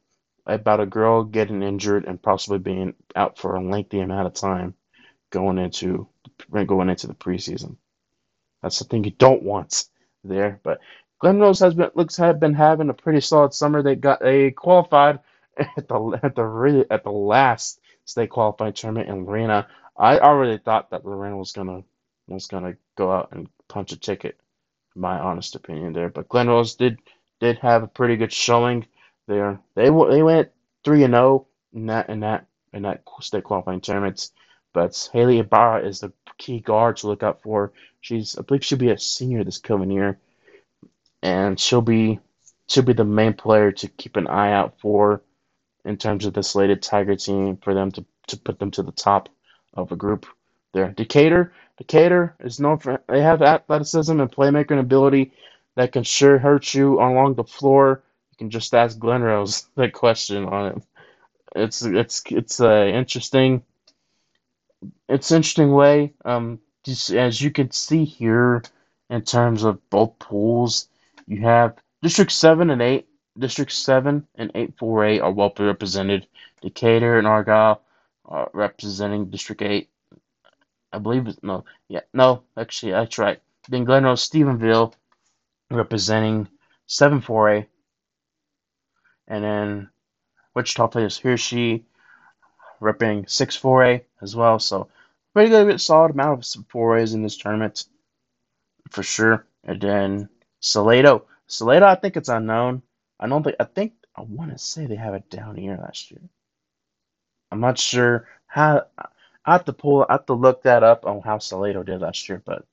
about 0.47 0.81
a 0.81 0.87
girl 0.87 1.25
getting 1.25 1.63
injured 1.63 2.05
and 2.07 2.23
possibly 2.23 2.59
being 2.59 2.95
out 3.17 3.39
for 3.39 3.55
a 3.57 3.63
lengthy 3.63 4.01
amount 4.01 4.27
of 4.27 4.35
time 4.35 4.75
going 5.31 5.59
into 5.59 6.09
going 6.67 6.91
into 6.91 7.07
the 7.07 7.15
preseason. 7.15 7.77
That's 8.63 8.79
the 8.79 8.85
thing 8.85 9.05
you 9.05 9.13
don't 9.13 9.43
want 9.43 9.87
there. 10.25 10.61
But 10.63 10.81
Glen 11.21 11.39
Rose 11.41 11.61
has 11.61 11.75
been 11.75 11.91
looks 11.95 12.17
have 12.17 12.41
been 12.41 12.55
having 12.55 12.91
a 12.91 12.95
pretty 12.95 13.21
solid 13.21 13.55
summer. 13.55 13.83
They 13.83 13.97
got 13.97 14.21
they 14.21 14.51
qualified 14.51 15.21
at 15.77 15.89
the 15.89 16.21
at 16.23 16.35
the 16.35 16.45
really 16.45 16.85
at 16.91 17.05
the 17.05 17.11
last 17.13 17.81
state 18.05 18.31
qualifying 18.31 18.73
tournament 18.73 19.09
in 19.09 19.25
Lorena. 19.25 19.69
I 19.97 20.19
already 20.19 20.59
thought 20.59 20.91
that 20.91 21.05
Lorena 21.05 21.37
was 21.37 21.53
gonna 21.53 21.83
was 22.29 22.47
gonna 22.47 22.77
go 22.97 23.13
out 23.13 23.29
and 23.33 23.49
punch 23.69 23.93
a 23.93 23.99
ticket. 23.99 24.39
My 24.95 25.19
honest 25.19 25.55
opinion 25.55 25.93
there, 25.93 26.09
but 26.09 26.29
Glen 26.29 26.49
Rose 26.49 26.75
did 26.75 26.99
did 27.41 27.59
have 27.59 27.83
a 27.83 27.89
pretty 27.89 28.17
good 28.17 28.33
showing 28.33 28.87
there. 29.27 29.61
They 29.75 29.85
they 29.85 30.23
went 30.23 30.51
three 30.85 31.05
and 31.05 31.15
zero 31.15 31.25
oh 31.25 31.47
in 31.73 31.87
that 31.87 32.09
in 32.09 32.21
that 32.21 32.47
in 32.73 32.83
that 32.83 33.03
state 33.21 33.45
qualifying 33.45 33.81
tournament. 33.81 34.31
But 34.73 35.09
Haley 35.13 35.39
Ibarra 35.39 35.87
is 35.87 36.01
the 36.01 36.13
key 36.39 36.61
guard 36.61 36.97
to 36.99 37.09
look 37.09 37.23
out 37.23 37.43
for. 37.43 37.73
She's 38.01 38.37
I 38.39 38.43
believe 38.43 38.65
she'll 38.65 38.79
be 38.79 38.91
a 38.91 38.99
senior 38.99 39.45
this 39.45 39.59
coming 39.59 39.91
year, 39.91 40.19
and 41.23 41.59
she'll 41.59 41.83
be 41.83 42.21
she'll 42.67 42.85
be 42.85 42.93
the 42.93 43.05
main 43.05 43.35
player 43.35 43.73
to 43.73 43.89
keep 43.89 44.17
an 44.17 44.27
eye 44.27 44.53
out 44.53 44.81
for 44.81 45.23
in 45.85 45.97
terms 45.97 46.27
of 46.27 46.35
the 46.35 46.43
slated 46.43 46.83
Tiger 46.83 47.17
team 47.17 47.57
for 47.57 47.75
them 47.75 47.91
to, 47.93 48.05
to 48.29 48.37
put 48.37 48.59
them 48.59 48.71
to 48.73 48.83
the 48.83 48.93
top 48.93 49.29
of 49.75 49.93
a 49.93 49.97
group 49.97 50.27
there. 50.73 50.91
Decatur, 50.91 51.53
Decatur 51.79 52.35
is 52.41 52.61
known 52.61 52.79
for 52.79 53.03
they 53.09 53.23
have 53.23 53.43
athleticism 53.43 54.21
and 54.21 54.31
playmaking 54.31 54.79
ability 54.79 55.33
that 55.77 55.93
can 55.93 56.03
sure 56.03 56.39
hurt 56.39 56.75
you 56.75 57.01
along 57.01 57.35
the 57.35 57.45
floor. 57.45 58.03
You 58.33 58.37
can 58.39 58.51
just 58.51 58.75
ask 58.75 58.99
Glen 58.99 59.23
Rose 59.23 59.67
that 59.77 59.93
question 59.93 60.45
on 60.45 60.67
it. 60.67 60.83
It's 61.57 61.83
it's 61.83 62.23
it's 62.27 62.61
uh, 62.61 62.91
interesting. 62.93 63.63
It's 65.09 65.33
interesting 65.33 65.73
way. 65.73 66.15
Um, 66.25 66.61
just 66.85 67.11
as 67.11 67.41
you 67.41 67.51
can 67.51 67.71
see 67.71 68.05
here, 68.05 68.63
in 69.11 69.23
terms 69.23 69.65
of 69.65 69.79
both 69.91 70.19
pools, 70.19 70.89
you 71.27 71.43
have 71.43 71.77
District 72.03 72.31
Seven 72.31 72.71
and 72.71 72.81
Eight 72.81 73.09
District 73.39 73.73
7 73.73 74.27
and 74.35 74.51
848 74.55 75.21
are 75.21 75.31
well 75.31 75.53
represented. 75.59 76.27
Decatur 76.61 77.19
and 77.19 77.27
Argyle 77.27 77.81
are 78.25 78.51
representing 78.53 79.31
District 79.31 79.63
8. 79.63 79.89
I 80.93 80.99
believe 80.99 81.27
it's, 81.29 81.43
no, 81.43 81.65
yeah, 81.89 82.01
no, 82.13 82.43
actually, 82.57 82.93
that's 82.93 83.19
right. 83.19 83.41
Then 83.69 83.85
Glen 83.85 84.05
Rose 84.05 84.29
Stephenville 84.29 84.93
representing 85.71 86.49
7-4A. 86.89 87.67
And 89.29 89.45
then 89.45 89.89
Wichita 90.55 90.89
Falls 90.89 91.21
Hirschi 91.21 91.85
representing 92.81 93.25
6-4A 93.25 94.03
as 94.21 94.35
well. 94.35 94.59
So, 94.59 94.89
pretty 95.33 95.51
good, 95.51 95.81
solid 95.81 96.11
amount 96.11 96.57
of 96.57 96.67
4As 96.69 97.15
in 97.15 97.23
this 97.23 97.37
tournament 97.37 97.85
for 98.91 99.05
sure. 99.05 99.47
And 99.63 99.81
then 99.81 100.29
Salado. 100.59 101.27
Salado, 101.47 101.87
I 101.87 101.95
think 101.95 102.17
it's 102.17 102.29
unknown. 102.29 102.83
I 103.21 103.29
don't 103.29 103.45
think 103.45 103.57
I 103.61 103.65
think 103.65 103.93
I 104.17 104.23
want 104.23 104.51
to 104.53 104.59
say 104.59 104.87
they 104.87 104.97
have 104.97 105.15
a 105.15 105.21
down 105.21 105.59
year 105.59 105.77
last 105.77 106.11
year. 106.11 106.23
I'm 107.53 107.61
not 107.61 107.79
sure 107.79 108.27
how. 108.47 108.87
I 109.45 109.53
have 109.53 109.65
to 109.67 109.73
pull. 109.73 110.07
I 110.09 110.15
have 110.15 110.27
to 110.27 110.35
look 110.35 110.63
that 110.65 110.83
up 110.83 111.07
on 111.07 111.21
how 111.21 111.39
Salado 111.39 111.83
did 111.83 112.01
last 112.01 112.29
year, 112.29 112.43
but 112.45 112.65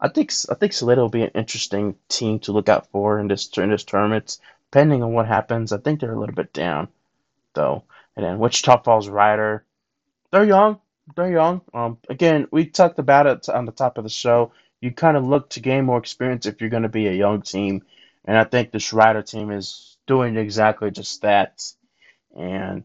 I 0.00 0.08
think 0.08 0.32
I 0.50 0.54
think 0.54 0.72
Salado 0.72 1.02
will 1.02 1.08
be 1.10 1.22
an 1.22 1.30
interesting 1.34 1.96
team 2.08 2.38
to 2.40 2.52
look 2.52 2.68
out 2.68 2.88
for 2.90 3.20
in 3.20 3.28
this 3.28 3.48
in 3.58 3.70
this 3.70 3.84
tournament. 3.84 4.38
Depending 4.70 5.02
on 5.02 5.12
what 5.12 5.26
happens, 5.26 5.72
I 5.72 5.78
think 5.78 6.00
they're 6.00 6.14
a 6.14 6.18
little 6.18 6.34
bit 6.34 6.52
down, 6.52 6.88
though. 7.54 7.84
And 8.16 8.24
then 8.24 8.38
Wichita 8.38 8.82
Falls 8.82 9.08
Rider, 9.08 9.64
they're 10.30 10.44
young. 10.44 10.80
They're 11.16 11.32
young. 11.32 11.62
Um, 11.74 11.98
again, 12.08 12.48
we 12.50 12.66
talked 12.66 12.98
about 12.98 13.26
it 13.26 13.48
on 13.48 13.66
the 13.66 13.72
top 13.72 13.98
of 13.98 14.04
the 14.04 14.10
show. 14.10 14.52
You 14.80 14.92
kind 14.92 15.16
of 15.16 15.26
look 15.26 15.50
to 15.50 15.60
gain 15.60 15.84
more 15.84 15.98
experience 15.98 16.46
if 16.46 16.60
you're 16.60 16.70
going 16.70 16.84
to 16.84 16.88
be 16.88 17.08
a 17.08 17.12
young 17.12 17.42
team 17.42 17.82
and 18.24 18.36
I 18.36 18.44
think 18.44 18.70
this 18.70 18.92
Rider 18.92 19.22
team 19.22 19.50
is 19.50 19.96
doing 20.06 20.36
exactly 20.36 20.90
just 20.90 21.22
that 21.22 21.62
and 22.36 22.84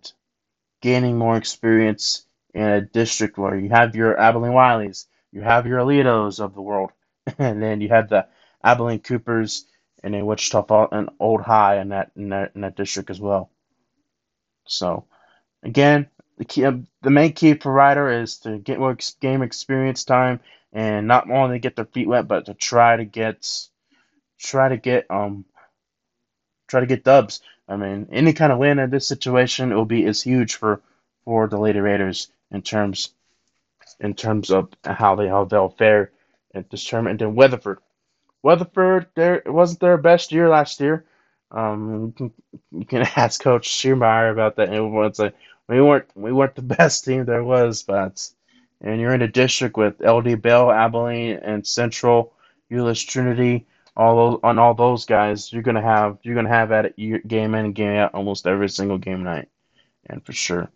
gaining 0.82 1.18
more 1.18 1.38
experience 1.38 2.26
in 2.54 2.64
a 2.64 2.82
district 2.82 3.38
where 3.38 3.56
you 3.58 3.70
have 3.70 3.96
your 3.96 4.18
Abilene 4.20 4.54
Wylies, 4.54 5.06
you 5.32 5.42
have 5.42 5.68
your 5.68 5.80
Aledos 5.80 6.40
of 6.40 6.54
the 6.54 6.62
world, 6.62 6.92
and 7.38 7.62
then 7.62 7.82
you 7.82 7.90
have 7.90 8.10
the 8.10 8.28
Abilene 8.64 9.00
Coopers 9.00 9.66
and 10.04 10.14
then 10.14 10.26
Wichita 10.26 10.64
Falls 10.64 10.90
and 10.92 11.10
Old 11.20 11.42
High 11.42 11.80
in 11.80 11.90
that, 11.90 12.12
in 12.16 12.30
that 12.30 12.52
in 12.56 12.62
that 12.62 12.76
district 12.76 13.10
as 13.10 13.20
well. 13.20 13.50
So, 14.68 15.06
again, 15.64 16.08
the 16.38 16.46
key, 16.46 16.66
um, 16.66 16.88
the 17.02 17.10
main 17.10 17.34
key 17.34 17.54
for 17.56 17.72
Rider 17.72 18.10
is 18.10 18.38
to 18.40 18.58
get 18.58 18.80
more 18.80 18.98
game 19.22 19.42
experience 19.42 20.04
time 20.04 20.40
and 20.74 21.08
not 21.08 21.30
only 21.30 21.60
get 21.60 21.76
their 21.76 21.86
feet 21.86 22.08
wet, 22.08 22.28
but 22.28 22.46
to 22.46 22.54
try 22.54 22.96
to 22.98 23.06
get 23.06 23.68
try 24.40 24.70
to 24.70 24.78
get 24.78 25.10
um 25.12 25.46
try 26.68 26.80
to 26.82 26.86
get 26.86 27.04
dubs. 27.04 27.42
I 27.68 27.76
mean, 27.76 28.08
any 28.12 28.34
kind 28.34 28.52
of 28.52 28.60
win 28.60 28.80
in 28.80 28.90
this 28.90 29.08
situation 29.08 29.74
will 29.74 29.86
be 29.86 30.06
is 30.06 30.22
huge 30.22 30.56
for 30.56 30.82
for 31.26 31.48
the 31.48 31.60
Lady 31.60 31.80
Raiders 31.80 32.32
in 32.52 32.62
terms 32.62 33.12
in 34.00 34.14
terms 34.14 34.52
of 34.52 34.70
how 34.84 35.16
they 35.16 35.28
how 35.28 35.46
they'll 35.46 35.70
fare 35.70 36.12
at 36.54 36.70
this 36.70 36.84
tournament. 36.84 37.22
And 37.22 37.32
then 37.32 37.36
Weatherford, 37.36 37.80
Weatherford, 38.44 39.08
there 39.16 39.36
it 39.36 39.52
wasn't 39.54 39.82
their 39.82 39.98
best 39.98 40.32
year 40.32 40.50
last 40.50 40.80
year. 40.80 41.06
Um, 41.52 42.02
you 42.08 42.12
can, 42.18 42.34
you 42.72 42.86
can 42.86 43.02
ask 43.16 43.42
Coach 43.42 43.70
Schiermeyer 43.70 44.32
about 44.32 44.58
that. 44.58 44.74
It 44.74 44.82
was 44.82 45.20
like 45.20 45.36
we 45.68 45.82
weren't 45.82 46.08
we 46.16 46.32
weren't 46.32 46.56
the 46.56 46.62
best 46.78 47.06
team 47.06 47.26
there 47.26 47.44
was, 47.44 47.84
but 47.84 48.30
and 48.82 49.02
you're 49.02 49.14
in 49.14 49.24
a 49.24 49.28
district 49.28 49.78
with 49.78 50.02
LD 50.02 50.42
Bell, 50.42 50.72
Abilene, 50.72 51.38
and 51.38 51.66
Central, 51.66 52.34
Euless 52.72 53.06
Trinity 53.06 53.66
all 53.98 54.16
those 54.16 54.40
on 54.44 54.60
all 54.60 54.76
those 54.76 55.06
guys, 55.06 55.52
you're 55.52 55.64
gonna 55.64 55.82
have 55.82 56.20
you're 56.22 56.36
gonna 56.36 56.50
have 56.50 56.72
at 56.72 56.86
it 56.86 57.28
game 57.28 57.56
in 57.56 57.66
and 57.66 57.76
game 57.76 57.96
out 57.96 58.14
almost 58.14 58.48
every 58.48 58.70
single 58.70 59.00
game 59.00 59.24
night, 59.24 59.50
and 60.06 60.24
for 60.24 60.34
sure. 60.34 60.70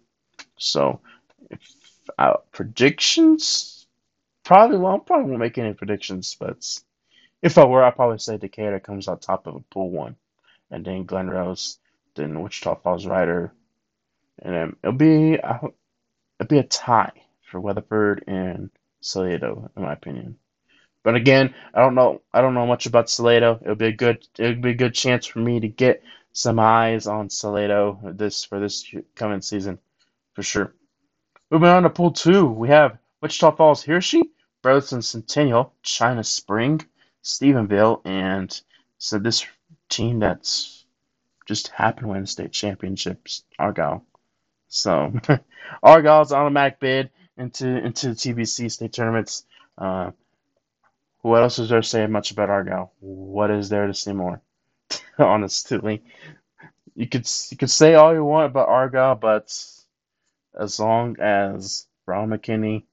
So, 0.58 1.00
if 1.50 1.62
uh, 2.18 2.38
predictions, 2.52 3.86
probably 4.44 4.78
well, 4.78 4.96
I 4.96 5.00
probably 5.00 5.30
won't 5.30 5.40
make 5.40 5.58
any 5.60 5.74
predictions, 5.74 6.36
but 6.40 6.66
if 7.44 7.58
I 7.60 7.64
were, 7.66 7.84
I'd 7.84 7.96
probably 7.96 8.18
say 8.18 8.38
Decatur 8.38 8.80
comes 8.80 9.08
on 9.08 9.20
top 9.20 9.46
of 9.46 9.56
a 9.56 9.60
pool 9.60 9.92
one, 9.92 10.16
and 10.72 10.84
then 10.84 11.06
Glen 11.06 11.30
Rose, 11.30 11.78
then 12.16 12.42
Wichita 12.42 12.76
Falls 12.76 13.06
Rider, 13.06 13.54
and 14.42 14.56
then 14.56 14.76
it'll 14.84 14.98
be 14.98 15.40
uh, 15.40 15.60
it'll 16.40 16.50
be 16.50 16.58
a 16.58 16.64
tie 16.64 17.14
for 17.52 17.60
Weatherford 17.60 18.24
and 18.26 18.72
Salado, 19.00 19.70
in 19.78 19.84
my 19.84 19.94
opinion. 19.94 20.38
But 21.04 21.16
again, 21.16 21.54
I 21.74 21.82
don't 21.82 21.96
know. 21.96 22.22
I 22.34 22.42
don't 22.42 22.54
know 22.54 22.68
much 22.68 22.86
about 22.86 23.10
Salado. 23.10 23.60
It'll 23.62 23.76
be 23.76 23.88
a 23.88 23.92
good. 23.92 24.28
It'll 24.38 24.62
be 24.62 24.72
a 24.72 24.76
good 24.76 24.94
chance 24.94 25.26
for 25.26 25.40
me 25.40 25.60
to 25.60 25.68
get 25.68 26.04
some 26.34 26.60
eyes 26.60 27.08
on 27.08 27.30
Salado 27.30 28.00
this 28.04 28.46
for 28.46 28.60
this 28.60 28.94
coming 29.16 29.42
season, 29.42 29.80
for 30.34 30.44
sure. 30.44 30.74
Moving 31.50 31.70
on 31.70 31.84
to 31.84 31.90
Pool 31.90 32.12
Two, 32.12 32.46
we 32.46 32.70
have 32.70 32.98
Wichita 33.22 33.52
Falls, 33.56 33.84
Hirschi, 33.84 34.22
Burleson 34.62 35.02
Centennial, 35.02 35.74
China 35.82 36.24
Spring, 36.24 36.82
Stephenville, 37.24 38.02
and 38.06 38.62
so 38.98 39.18
this 39.18 39.46
team 39.90 40.20
that's 40.20 40.86
just 41.46 41.70
happened 41.70 42.06
to 42.06 42.08
win 42.10 42.22
the 42.22 42.28
state 42.28 42.52
championships, 42.52 43.44
Argyle. 43.60 44.06
So 44.68 45.12
Argyle's 45.84 46.32
automatic 46.32 46.80
bid 46.80 47.10
into 47.38 47.68
into 47.68 48.10
the 48.10 48.16
TBC 48.16 48.72
state 48.72 48.94
tournaments. 48.94 49.46
Uh, 49.78 50.12
What 51.22 51.44
else 51.44 51.60
is 51.60 51.70
there 51.70 51.82
to 51.82 51.88
say 51.88 52.08
much 52.08 52.32
about 52.32 52.50
Argyle? 52.50 52.94
What 53.00 53.52
is 53.52 53.70
there 53.70 53.88
to 53.88 53.94
say 53.94 54.14
more? 54.14 54.42
Honestly, 55.20 56.04
you 56.96 57.08
could 57.08 57.28
you 57.52 57.58
could 57.58 57.72
say 57.72 57.96
all 57.96 58.14
you 58.14 58.24
want 58.26 58.48
about 58.52 58.70
Argyle, 58.70 59.16
but 59.16 59.56
as 60.60 60.80
long 60.80 61.18
as 61.20 61.88
Ron 62.08 62.30
McKinney, 62.30 62.86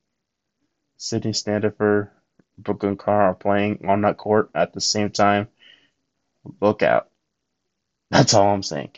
Sydney 0.98 1.32
Standifer, 1.32 2.12
Brooklyn 2.58 2.96
Carr 2.96 3.22
are 3.22 3.34
playing 3.34 3.86
on 3.88 4.02
that 4.02 4.18
court 4.18 4.50
at 4.54 4.72
the 4.74 4.80
same 4.80 5.10
time, 5.10 5.48
look 6.60 6.82
out. 6.82 7.08
That's 8.10 8.34
all 8.34 8.54
I'm 8.54 8.62
saying. 8.62 8.92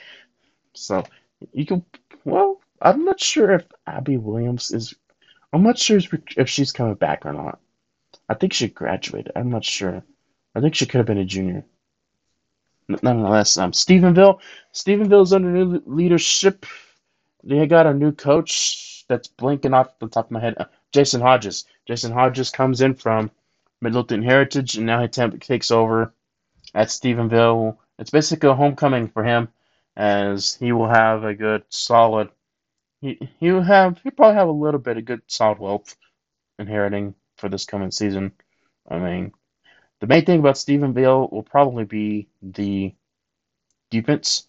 So 0.74 1.04
you 1.52 1.66
can. 1.66 1.84
Well, 2.24 2.60
I'm 2.82 3.04
not 3.04 3.20
sure 3.20 3.52
if 3.52 3.66
Abby 3.86 4.16
Williams 4.16 4.72
is. 4.72 4.94
I'm 5.52 5.62
not 5.64 5.78
sure 5.78 6.00
if 6.36 6.48
she's 6.48 6.72
coming 6.72 6.94
back 6.94 7.26
or 7.26 7.32
not. 7.32 7.60
I 8.30 8.34
think 8.34 8.52
she 8.52 8.68
graduated. 8.68 9.32
I'm 9.34 9.50
not 9.50 9.64
sure. 9.64 10.04
I 10.54 10.60
think 10.60 10.76
she 10.76 10.86
could 10.86 10.98
have 10.98 11.06
been 11.06 11.18
a 11.18 11.24
junior. 11.24 11.64
Nonetheless, 13.02 13.56
um, 13.56 13.72
Stephenville. 13.72 14.38
Stephenville's 14.72 15.32
under 15.32 15.50
new 15.50 15.82
leadership. 15.84 16.64
They 17.42 17.66
got 17.66 17.88
a 17.88 17.92
new 17.92 18.12
coach 18.12 19.04
that's 19.08 19.26
blinking 19.26 19.74
off 19.74 19.98
the 19.98 20.06
top 20.06 20.26
of 20.26 20.30
my 20.30 20.40
head. 20.40 20.54
Uh, 20.56 20.66
Jason 20.92 21.20
Hodges. 21.20 21.64
Jason 21.86 22.12
Hodges 22.12 22.50
comes 22.50 22.82
in 22.82 22.94
from 22.94 23.32
Midlothian 23.80 24.22
Heritage, 24.22 24.76
and 24.76 24.86
now 24.86 25.00
he 25.00 25.08
takes 25.08 25.72
over 25.72 26.14
at 26.72 26.88
Stephenville. 26.88 27.78
It's 27.98 28.10
basically 28.10 28.48
a 28.48 28.54
homecoming 28.54 29.08
for 29.08 29.24
him, 29.24 29.48
as 29.96 30.54
he 30.54 30.70
will 30.70 30.88
have 30.88 31.24
a 31.24 31.34
good, 31.34 31.64
solid. 31.68 32.28
He 33.00 33.18
he 33.40 33.50
will 33.50 33.62
have 33.62 33.98
he 34.04 34.10
probably 34.10 34.36
have 34.36 34.48
a 34.48 34.52
little 34.52 34.80
bit 34.80 34.98
of 34.98 35.04
good, 35.04 35.22
solid 35.26 35.58
wealth 35.58 35.96
inheriting 36.60 37.14
for 37.40 37.48
this 37.48 37.64
coming 37.64 37.90
season. 37.90 38.32
I 38.88 38.98
mean, 38.98 39.32
the 40.00 40.06
main 40.06 40.24
thing 40.24 40.40
about 40.40 40.54
Stephenville 40.54 41.32
will 41.32 41.42
probably 41.42 41.84
be 41.84 42.28
the 42.42 42.94
defense. 43.90 44.46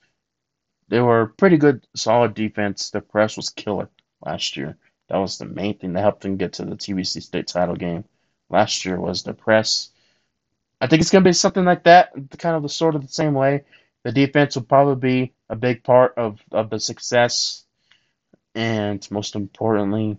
They 0.87 0.99
were 0.99 1.33
pretty 1.37 1.57
good, 1.57 1.87
solid 1.95 2.33
defense. 2.33 2.89
The 2.89 3.01
press 3.01 3.37
was 3.37 3.49
killer 3.49 3.89
last 4.25 4.57
year. 4.57 4.77
That 5.09 5.17
was 5.17 5.37
the 5.37 5.45
main 5.45 5.77
thing 5.77 5.93
that 5.93 6.01
helped 6.01 6.21
them 6.21 6.37
get 6.37 6.53
to 6.53 6.65
the 6.65 6.75
TBC 6.75 7.23
state 7.23 7.47
title 7.47 7.75
game 7.75 8.05
last 8.49 8.85
year 8.85 8.99
was 8.99 9.23
the 9.23 9.33
press. 9.33 9.89
I 10.79 10.87
think 10.87 11.01
it's 11.01 11.11
going 11.11 11.23
to 11.23 11.29
be 11.29 11.33
something 11.33 11.65
like 11.65 11.83
that, 11.83 12.11
kind 12.37 12.55
of 12.55 12.63
the 12.63 12.69
sort 12.69 12.95
of 12.95 13.01
the 13.01 13.07
same 13.07 13.33
way. 13.33 13.65
The 14.03 14.11
defense 14.11 14.55
will 14.55 14.63
probably 14.63 14.95
be 14.95 15.33
a 15.49 15.55
big 15.55 15.83
part 15.83 16.13
of, 16.17 16.39
of 16.51 16.69
the 16.69 16.79
success, 16.79 17.65
and 18.55 19.05
most 19.11 19.35
importantly, 19.35 20.17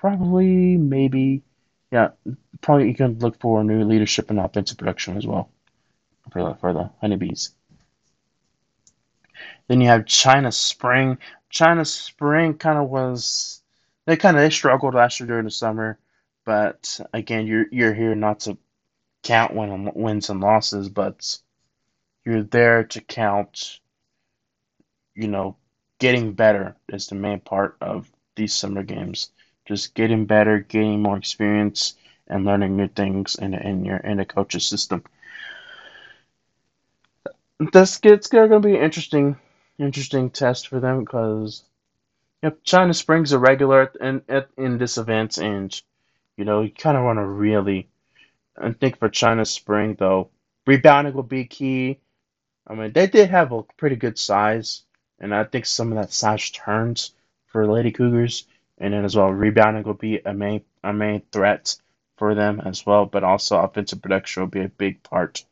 probably 0.00 0.76
maybe, 0.76 1.42
yeah, 1.90 2.10
probably 2.60 2.88
you 2.88 2.94
can 2.94 3.18
look 3.18 3.40
for 3.40 3.62
new 3.64 3.84
leadership 3.84 4.30
and 4.30 4.38
offensive 4.38 4.78
production 4.78 5.16
as 5.16 5.26
well 5.26 5.50
for 6.32 6.42
the, 6.42 6.54
for 6.56 6.72
the 6.72 6.90
honeybees. 7.00 7.52
Then 9.68 9.80
you 9.80 9.88
have 9.88 10.06
China 10.06 10.52
Spring. 10.52 11.18
China 11.50 11.84
Spring 11.84 12.54
kind 12.54 12.78
of 12.78 12.88
was 12.88 13.62
they 14.06 14.16
kind 14.16 14.36
of 14.36 14.42
they 14.42 14.50
struggled 14.50 14.94
last 14.94 15.18
year 15.20 15.26
during 15.26 15.44
the 15.44 15.50
summer, 15.50 15.98
but 16.44 17.00
again, 17.12 17.46
you're 17.46 17.66
you're 17.70 17.94
here 17.94 18.14
not 18.14 18.40
to 18.40 18.56
count 19.22 19.54
win, 19.54 19.90
wins 19.94 20.30
and 20.30 20.40
losses, 20.40 20.88
but 20.88 21.38
you're 22.24 22.42
there 22.42 22.84
to 22.84 23.00
count. 23.00 23.80
You 25.14 25.28
know, 25.28 25.56
getting 25.98 26.34
better 26.34 26.76
is 26.88 27.08
the 27.08 27.14
main 27.14 27.40
part 27.40 27.76
of 27.80 28.10
these 28.36 28.54
summer 28.54 28.82
games. 28.82 29.30
Just 29.66 29.94
getting 29.94 30.26
better, 30.26 30.60
getting 30.60 31.02
more 31.02 31.16
experience, 31.16 31.94
and 32.28 32.44
learning 32.44 32.76
new 32.76 32.88
things 32.88 33.36
in 33.36 33.54
in 33.54 33.84
your 33.84 33.98
in 33.98 34.20
a 34.20 34.24
coach's 34.24 34.66
system. 34.66 35.04
This 37.72 37.98
it's 38.02 38.28
going 38.28 38.50
to 38.50 38.60
be 38.60 38.76
an 38.76 38.82
interesting 38.82 39.36
interesting 39.78 40.30
test 40.30 40.68
for 40.68 40.80
them 40.80 41.00
because 41.00 41.62
yep, 42.42 42.58
China 42.62 42.94
Springs 42.94 43.32
a 43.32 43.38
regular 43.38 43.92
in 44.00 44.22
in 44.56 44.78
this 44.78 44.98
event, 44.98 45.38
and 45.38 45.80
you 46.36 46.44
know 46.44 46.62
you 46.62 46.70
kind 46.70 46.96
of 46.96 47.04
want 47.04 47.18
to 47.18 47.24
really. 47.24 47.88
I 48.58 48.72
think 48.72 48.98
for 48.98 49.08
China 49.08 49.44
Spring 49.44 49.96
though, 49.98 50.30
rebounding 50.66 51.14
will 51.14 51.22
be 51.22 51.44
key. 51.44 52.00
I 52.66 52.74
mean 52.74 52.92
they 52.92 53.06
did 53.06 53.30
have 53.30 53.52
a 53.52 53.62
pretty 53.76 53.96
good 53.96 54.18
size, 54.18 54.82
and 55.18 55.34
I 55.34 55.44
think 55.44 55.66
some 55.66 55.92
of 55.92 55.98
that 55.98 56.12
size 56.12 56.50
turns 56.50 57.12
for 57.46 57.66
Lady 57.66 57.92
Cougars, 57.92 58.46
and 58.78 58.92
then 58.92 59.04
as 59.04 59.16
well 59.16 59.32
rebounding 59.32 59.84
will 59.84 59.94
be 59.94 60.20
a 60.24 60.32
main 60.34 60.62
a 60.84 60.92
main 60.92 61.22
threat 61.32 61.76
for 62.16 62.34
them 62.34 62.60
as 62.64 62.84
well. 62.86 63.06
But 63.06 63.24
also 63.24 63.58
offensive 63.58 64.02
production 64.02 64.42
will 64.42 64.48
be 64.48 64.62
a 64.62 64.68
big 64.68 65.02
part, 65.02 65.44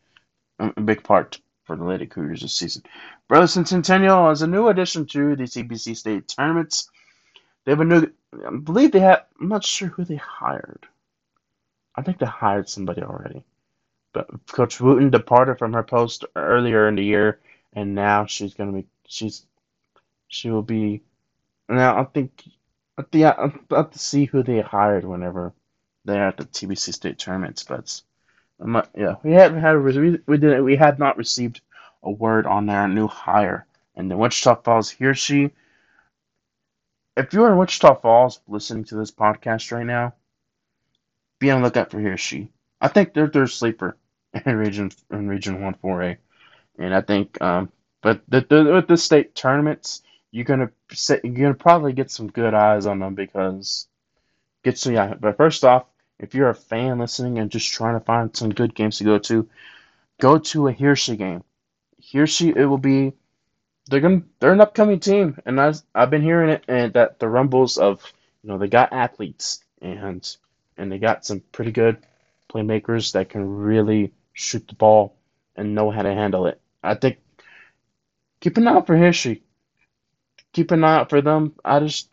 a 0.59 0.81
big 0.81 1.03
part 1.03 1.41
for 1.65 1.77
the 1.77 1.85
Lady 1.85 2.07
Cougars 2.07 2.43
this 2.43 2.55
season. 2.55 2.83
Burleson 3.29 3.65
Centennial 3.65 4.31
is 4.31 4.43
a 4.43 4.47
new 4.47 4.69
addition 4.69 5.07
to 5.07 5.35
the 5.37 5.45
TBC 5.45 5.97
state 5.97 6.29
tournaments. 6.29 6.91
They 7.65 7.73
have 7.73 7.81
a 7.81 7.85
new, 7.85 8.07
I 8.47 8.57
believe 8.57 8.93
they 8.93 9.01
have, 9.01 9.25
I'm 9.41 9.49
not 9.49 9.65
sure 9.65 9.89
who 9.89 10.05
they 10.05 10.17
hired. 10.17 10.87
I 11.97 12.03
think 12.03 12.19
they 12.19 12.27
hired 12.27 12.69
somebody 12.69 13.03
already. 13.03 13.43
But 14.13 14.29
Coach 14.47 14.81
Wooten 14.81 15.11
departed 15.11 15.59
from 15.59 15.73
her 15.73 15.83
post 15.83 16.25
earlier 16.37 16.87
in 16.89 16.97
the 16.97 17.05
year, 17.05 17.41
and 17.73 17.95
now 17.95 18.27
she's 18.27 18.55
going 18.55 18.71
to 18.71 18.83
be, 18.83 18.87
she's, 19.09 19.47
she 20.29 20.51
will 20.51 20.63
be, 20.63 21.03
now 21.69 21.99
I 21.99 22.05
think, 22.05 22.45
the, 23.11 23.25
I'll 23.27 23.53
have 23.71 23.91
to 23.91 23.99
see 23.99 24.25
who 24.25 24.43
they 24.43 24.61
hired 24.61 25.05
whenever 25.05 25.53
they're 26.05 26.29
at 26.29 26.37
the 26.37 26.45
TBC 26.45 26.95
state 26.95 27.19
tournaments, 27.19 27.65
but 27.65 28.03
yeah, 28.97 29.17
we 29.23 29.33
haven't 29.33 29.61
had 29.61 29.83
we, 29.83 30.19
we 30.27 30.39
did 30.39 30.63
we 30.63 30.77
had 30.77 30.99
not 30.99 31.17
received 31.17 31.61
a 32.03 32.11
word 32.11 32.47
on 32.47 32.67
their 32.67 32.87
new 32.89 33.09
hire. 33.09 33.67
And 33.97 34.11
the 34.11 34.17
Wichita 34.17 34.57
Falls 34.63 34.91
Hirschi. 34.93 35.53
If 37.17 37.33
you're 37.33 37.51
in 37.51 37.59
Wichita 37.59 37.95
Falls 38.01 38.41
listening 38.49 38.85
to 38.85 38.97
this 38.97 39.13
podcast 39.13 39.71
right 39.71 39.87
now, 39.87 40.15
be 41.39 41.51
on 41.51 41.61
the 41.61 41.67
lookout 41.67 41.91
for 41.91 42.01
Hirschi. 42.01 42.49
I 42.81 42.89
think 42.89 43.15
they're 43.15 43.29
their 43.29 43.47
sleeper 43.47 43.97
in 44.47 44.57
region 44.57 44.91
in 45.11 45.29
region 45.29 45.63
one 45.63 45.75
four 45.75 46.03
A, 46.03 46.19
and 46.79 46.95
I 46.95 47.01
think 47.01 47.41
um, 47.41 47.71
but 48.03 48.23
the, 48.29 48.41
the, 48.43 48.65
with 48.73 48.89
the 48.89 48.97
state 48.97 49.35
tournaments, 49.35 50.03
you're 50.35 50.44
gonna 50.44 50.68
you're 51.23 51.33
gonna 51.33 51.55
probably 51.55 51.92
get 51.92 52.11
some 52.11 52.27
good 52.29 52.55
eyes 52.55 52.87
on 52.87 52.99
them 52.99 53.14
because 53.14 53.87
get 54.64 54.77
some 54.77 54.92
yeah. 54.92 55.14
But 55.14 55.37
first 55.37 55.64
off, 55.64 55.87
if 56.18 56.35
you're 56.35 56.49
a 56.49 56.55
fan 56.57 56.99
listening 56.99 57.38
and 57.38 57.53
just 57.53 57.73
trying 57.73 57.94
to 57.97 58.05
find 58.05 58.37
some 58.37 58.51
good 58.51 58.75
games 58.75 58.99
to 58.99 59.05
go 59.05 59.18
to, 59.20 59.49
go 60.20 60.38
to 60.38 60.66
a 60.66 60.75
Hirschi 60.75 61.16
game. 61.16 61.44
Hirschi, 62.03 62.53
it 62.57 62.66
will 62.66 62.79
be. 62.79 63.12
They're 63.87 64.01
gonna. 64.01 64.23
They're 64.40 64.53
an 64.53 64.61
upcoming 64.61 64.99
team, 64.99 65.38
and 65.47 65.61
I've 65.61 65.81
I've 65.94 66.11
been 66.11 66.23
hearing 66.23 66.51
it, 66.51 66.64
and 66.66 66.92
that 66.94 67.20
the 67.20 67.29
rumbles 67.29 67.79
of 67.79 68.03
you 68.42 68.49
know 68.49 68.59
they 68.59 68.66
got 68.66 68.92
athletes 68.92 69.62
and 69.81 70.37
and 70.77 70.90
they 70.90 70.99
got 70.99 71.25
some 71.25 71.44
pretty 71.53 71.70
good 71.70 71.99
playmakers 72.53 73.12
that 73.12 73.29
can 73.29 73.49
really 73.49 74.12
shoot 74.33 74.66
the 74.66 74.75
ball 74.75 75.14
and 75.55 75.77
know 75.77 75.92
how 75.92 76.03
to 76.03 76.12
handle 76.12 76.49
it. 76.49 76.61
I 76.83 76.94
think 76.97 77.18
keep 78.40 78.57
an 78.57 78.66
eye 78.66 78.73
out 78.73 78.88
for 78.88 78.97
Hirschi. 78.97 79.42
Keep 80.55 80.71
an 80.71 80.85
eye 80.85 80.97
out 80.97 81.11
for 81.11 81.21
them. 81.21 81.55
I 81.64 81.81
just 81.81 82.09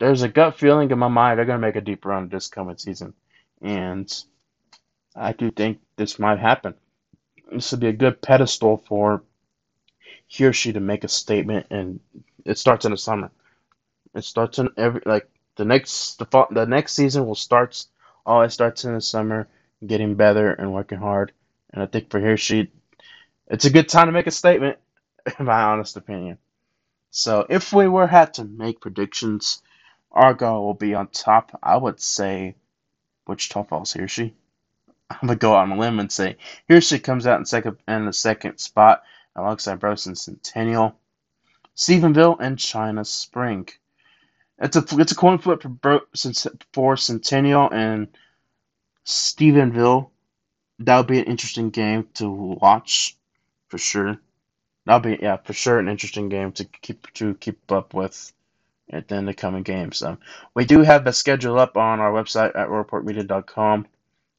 there's 0.00 0.22
a 0.22 0.28
gut 0.28 0.58
feeling 0.58 0.90
in 0.90 0.98
my 0.98 1.08
mind 1.08 1.38
they're 1.38 1.46
gonna 1.46 1.58
make 1.58 1.76
a 1.76 1.82
deep 1.82 2.06
run 2.06 2.28
this 2.30 2.48
coming 2.48 2.78
season 2.78 3.14
and 3.62 4.24
I 5.14 5.32
do 5.32 5.50
think 5.50 5.80
this 5.96 6.18
might 6.18 6.38
happen. 6.38 6.74
This 7.50 7.70
would 7.70 7.80
be 7.80 7.88
a 7.88 7.92
good 7.92 8.22
pedestal 8.22 8.78
for 8.78 9.22
Hirschi 10.30 10.72
to 10.72 10.80
make 10.80 11.04
a 11.04 11.08
statement, 11.08 11.66
and 11.70 12.00
it 12.44 12.58
starts 12.58 12.84
in 12.84 12.92
the 12.92 12.96
summer. 12.96 13.30
It 14.14 14.24
starts 14.24 14.58
in 14.58 14.70
every 14.76 15.02
like 15.04 15.28
the 15.56 15.64
next 15.64 16.16
the 16.18 16.24
fall, 16.24 16.48
the 16.50 16.66
next 16.66 16.94
season 16.94 17.26
will 17.26 17.34
start. 17.34 17.84
All 18.24 18.40
oh, 18.40 18.42
it 18.42 18.50
starts 18.50 18.84
in 18.84 18.94
the 18.94 19.00
summer, 19.00 19.48
getting 19.86 20.14
better 20.14 20.52
and 20.52 20.72
working 20.72 20.98
hard. 20.98 21.32
And 21.72 21.82
I 21.82 21.86
think 21.86 22.10
for 22.10 22.20
Hirschi, 22.20 22.70
it's 23.48 23.64
a 23.64 23.70
good 23.70 23.88
time 23.88 24.06
to 24.06 24.12
make 24.12 24.26
a 24.26 24.30
statement, 24.30 24.78
in 25.38 25.44
my 25.44 25.62
honest 25.62 25.96
opinion. 25.96 26.38
So 27.14 27.46
if 27.50 27.74
we 27.74 27.88
were 27.88 28.06
had 28.06 28.32
to 28.34 28.44
make 28.44 28.80
predictions, 28.80 29.62
Argyle 30.10 30.64
will 30.64 30.74
be 30.74 30.94
on 30.94 31.08
top. 31.08 31.58
I 31.62 31.76
would 31.76 32.00
say 32.00 32.56
Wichita 33.26 33.64
Falls 33.64 33.92
Hirschi. 33.92 34.32
I'm 35.10 35.18
gonna 35.20 35.36
go 35.36 35.54
on 35.54 35.72
a 35.72 35.78
limb 35.78 36.00
and 36.00 36.10
say 36.10 36.38
Hirschi 36.70 36.98
comes 36.98 37.26
out 37.26 37.38
in 37.38 37.44
second 37.44 37.76
in 37.86 38.06
the 38.06 38.14
second 38.14 38.56
spot 38.58 39.02
alongside 39.36 39.78
Burleson 39.78 40.16
Centennial, 40.16 40.98
Stephenville, 41.76 42.38
and 42.40 42.58
China 42.58 43.04
Spring. 43.04 43.68
It's 44.58 44.76
a 44.76 44.84
it's 44.92 45.12
a 45.12 45.16
coin 45.16 45.36
flip 45.36 45.62
for, 45.62 46.00
for 46.72 46.96
Centennial 46.96 47.68
and 47.70 48.08
Stephenville. 49.04 50.08
That 50.78 50.96
would 50.96 51.08
be 51.08 51.18
an 51.18 51.26
interesting 51.26 51.68
game 51.68 52.08
to 52.14 52.30
watch 52.30 53.18
for 53.68 53.76
sure. 53.76 54.18
That'll 54.84 55.00
be 55.00 55.18
yeah 55.22 55.36
for 55.36 55.52
sure 55.52 55.78
an 55.78 55.88
interesting 55.88 56.28
game 56.28 56.52
to 56.52 56.64
keep 56.64 57.12
to 57.14 57.34
keep 57.34 57.70
up 57.70 57.94
with 57.94 58.32
in 58.88 59.26
the 59.26 59.34
coming 59.34 59.62
games. 59.62 60.02
Um, 60.02 60.18
we 60.54 60.64
do 60.64 60.82
have 60.82 61.04
the 61.04 61.12
schedule 61.12 61.58
up 61.58 61.76
on 61.76 62.00
our 62.00 62.12
website 62.12 62.54
at 62.56 62.68
reportmedia.com. 62.68 63.86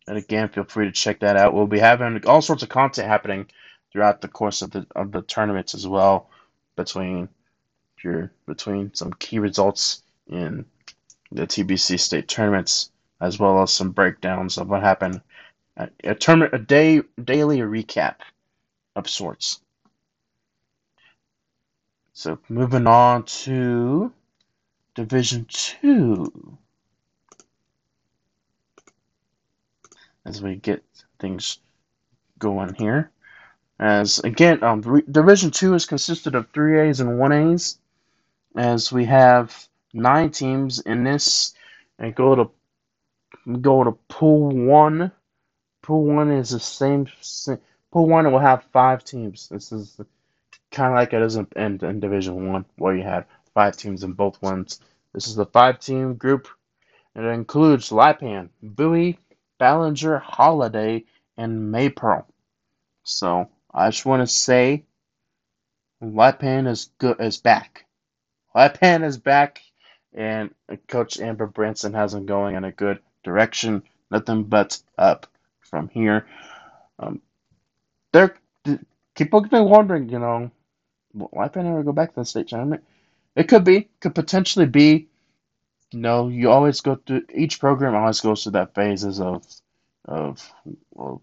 And 0.06 0.18
again, 0.18 0.50
feel 0.50 0.66
free 0.66 0.86
to 0.86 0.92
check 0.92 1.22
that 1.22 1.38
out. 1.38 1.54
We'll 1.54 1.66
be 1.66 1.80
having 1.80 2.26
all 2.28 2.42
sorts 2.42 2.62
of 2.62 2.70
content 2.70 3.08
happening 3.08 3.48
throughout 3.92 4.22
the 4.22 4.28
course 4.28 4.62
of 4.62 4.72
the 4.72 4.86
of 4.96 5.12
the 5.12 5.22
tournaments 5.22 5.74
as 5.74 5.88
well, 5.88 6.30
between 6.76 7.30
your 8.04 8.32
between 8.46 8.94
some 8.94 9.14
key 9.14 9.40
results 9.40 10.04
in 10.28 10.66
the 11.32 11.48
TBC 11.48 12.00
state 12.00 12.28
tournaments, 12.28 12.92
as 13.22 13.40
well 13.40 13.62
as 13.62 13.72
some 13.72 13.92
breakdowns 13.92 14.58
of 14.58 14.70
what 14.70 14.84
happened. 14.84 15.22
A 16.04 16.14
tournament, 16.14 16.54
a 16.54 16.60
day 16.60 17.02
daily 17.24 17.60
recap 17.60 18.18
of 18.96 19.10
sorts. 19.10 19.60
So 22.14 22.40
moving 22.50 22.88
on 22.88 23.24
to 23.24 24.14
Division 24.96 25.46
Two. 25.50 26.58
as 30.26 30.42
we 30.42 30.56
get 30.56 30.84
things 31.20 31.60
going 32.40 32.74
here. 32.76 33.12
As 33.80 34.20
again, 34.20 34.64
um, 34.64 34.82
Division 35.10 35.52
Two 35.52 35.74
is 35.74 35.86
consisted 35.86 36.36
of 36.36 36.50
three 36.50 36.80
A's 36.80 37.00
and 37.00 37.20
one 37.20 37.32
A's. 37.32 37.78
As 38.56 38.92
we 38.92 39.06
have 39.06 39.68
nine 39.94 40.30
teams 40.30 40.80
in 40.80 41.04
this, 41.04 41.54
and 41.98 42.14
go 42.16 42.36
to 42.36 42.52
go 43.60 43.84
to 43.84 43.92
Pool 44.08 44.50
One. 44.50 45.12
Pool 45.82 46.06
One 46.06 46.32
is 46.32 46.52
the 46.52 46.60
same. 46.60 47.08
Pool 47.92 48.08
One 48.08 48.32
will 48.32 48.40
have 48.40 48.64
five 48.72 49.04
teams. 49.04 49.50
This 49.50 49.72
is 49.72 50.00
kind 50.74 50.92
of 50.92 50.98
like 50.98 51.14
it 51.14 51.22
is 51.22 51.38
in, 51.38 51.48
in, 51.56 52.00
Division 52.00 52.52
One, 52.52 52.66
where 52.78 52.96
you 52.96 53.04
had 53.04 53.26
five 53.54 53.78
teams 53.78 54.04
in 54.04 54.14
both 54.14 54.42
ones. 54.42 54.82
This 55.14 55.28
is 55.28 55.36
the 55.36 55.46
five-team 55.46 56.16
group, 56.16 56.48
and 57.16 57.26
it 57.26 57.30
includes 57.30 57.92
Lipan, 57.92 58.50
Bowie, 58.62 59.20
Ballinger, 59.60 60.18
Holliday, 60.18 61.06
and 61.38 61.74
Maypearl. 61.74 62.26
So 63.04 63.50
I 63.74 63.90
just 63.92 64.06
want 64.06 64.22
to 64.22 64.28
say, 64.28 64.84
Lipan 66.04 66.68
is 66.68 66.90
good 66.98 67.22
is 67.22 67.38
back. 67.38 67.86
Lipan 68.56 69.06
is 69.06 69.18
back, 69.18 69.62
and 70.14 70.54
Coach 70.88 71.20
Amber 71.20 71.48
Branson 71.48 71.94
has 71.94 72.12
them 72.12 72.26
going 72.26 72.56
in 72.56 72.64
a 72.64 72.72
good 72.72 73.00
direction. 73.24 73.84
Nothing 74.12 74.44
but 74.44 74.80
up 74.98 75.28
from 75.62 75.90
here. 75.90 76.26
Um, 77.00 77.22
they're 78.12 78.36
people 79.16 79.42
have 79.42 79.52
been 79.52 79.70
wondering, 79.70 80.10
you 80.10 80.20
know, 80.20 80.52
will 81.14 81.30
Lipan 81.30 81.66
ever 81.70 81.84
go 81.84 81.92
back 81.94 82.14
to 82.14 82.22
the 82.22 82.26
state 82.26 82.48
tournament? 82.50 82.84
It 83.36 83.48
could 83.48 83.64
be, 83.64 83.90
could 84.00 84.16
potentially 84.16 84.66
be 84.68 85.08
you 85.92 86.00
know, 86.00 86.28
you 86.28 86.50
always 86.52 86.82
go 86.82 86.96
through 86.96 87.24
each 87.34 87.60
program 87.60 87.96
always 87.96 88.20
goes 88.22 88.44
through 88.44 88.54
that 88.54 88.76
phases 88.76 89.20
of 89.20 89.46
of 90.06 90.54
of 90.96 91.22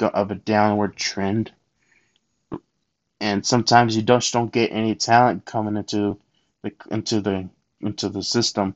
of 0.00 0.30
a 0.30 0.34
downward 0.34 0.96
trend, 0.96 1.52
and 3.20 3.44
sometimes 3.46 3.96
you 3.96 4.02
just 4.02 4.32
don't 4.32 4.52
get 4.52 4.72
any 4.72 4.94
talent 4.94 5.44
coming 5.46 5.76
into 5.76 6.18
the 6.62 6.72
into 6.90 7.20
the 7.20 7.48
into 7.80 8.08
the 8.08 8.22
system, 8.22 8.74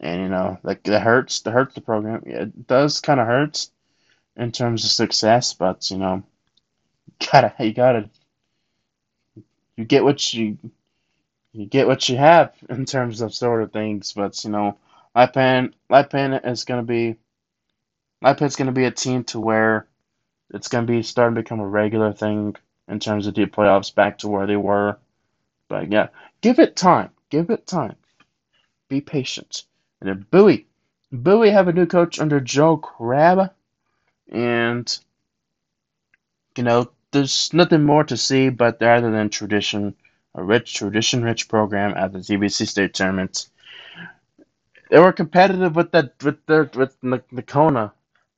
and 0.00 0.22
you 0.22 0.28
know 0.28 0.58
like 0.62 0.82
that 0.84 1.02
hurts. 1.02 1.40
That 1.42 1.52
hurts 1.52 1.74
the 1.74 1.80
program. 1.80 2.22
It 2.26 2.66
does 2.66 3.00
kind 3.00 3.20
of 3.20 3.26
hurts 3.26 3.70
in 4.36 4.52
terms 4.52 4.84
of 4.84 4.90
success, 4.90 5.54
but 5.54 5.90
you 5.90 5.98
know, 5.98 6.24
gotta 7.32 7.54
you 7.60 7.74
gotta 7.74 8.10
you 9.78 9.84
get 9.84 10.02
what 10.02 10.34
you 10.34 10.58
you 11.52 11.66
get 11.66 11.86
what 11.86 12.08
you 12.08 12.16
have 12.16 12.52
in 12.68 12.84
terms 12.84 13.20
of 13.22 13.32
sort 13.32 13.62
of 13.62 13.72
things. 13.72 14.12
But 14.12 14.44
you 14.44 14.50
know, 14.50 14.76
Lipan 15.16 15.72
Lipan 15.90 16.44
is 16.46 16.64
to 16.64 16.82
be 16.82 17.16
Lipan's 18.22 18.56
to 18.56 18.72
be 18.72 18.84
a 18.84 18.90
team 18.90 19.24
to 19.24 19.40
where 19.40 19.86
it's 20.50 20.68
going 20.68 20.86
to 20.86 20.92
be 20.92 21.02
starting 21.02 21.36
to 21.36 21.42
become 21.42 21.60
a 21.60 21.66
regular 21.66 22.12
thing 22.12 22.56
in 22.88 22.98
terms 22.98 23.26
of 23.26 23.34
the 23.34 23.46
playoffs 23.46 23.94
back 23.94 24.18
to 24.18 24.28
where 24.28 24.46
they 24.46 24.56
were. 24.56 24.98
But 25.68 25.92
yeah, 25.92 26.08
give 26.40 26.58
it 26.58 26.74
time. 26.74 27.10
Give 27.30 27.48
it 27.50 27.66
time. 27.66 27.96
Be 28.88 29.00
patient. 29.00 29.64
And 30.00 30.08
then 30.08 30.26
Bowie. 30.30 30.66
Bowie 31.12 31.50
have 31.50 31.68
a 31.68 31.72
new 31.72 31.86
coach 31.86 32.18
under 32.18 32.40
Joe 32.40 32.78
Crabb. 32.78 33.52
And, 34.30 34.98
you 36.56 36.64
know, 36.64 36.90
there's 37.12 37.52
nothing 37.52 37.84
more 37.84 38.04
to 38.04 38.16
see 38.16 38.48
but 38.48 38.78
rather 38.80 39.10
than 39.10 39.30
tradition 39.30 39.94
a 40.34 40.42
rich, 40.42 40.74
tradition-rich 40.74 41.48
program 41.48 41.94
at 41.96 42.12
the 42.12 42.18
TBC 42.20 42.66
state 42.66 42.94
tournament. 42.94 43.48
They 44.90 44.98
were 44.98 45.12
competitive 45.12 45.74
with 45.74 45.90
that 45.92 46.14
with 46.22 46.44
their 46.46 46.70
with 46.74 46.98
Nocona, 47.02 47.92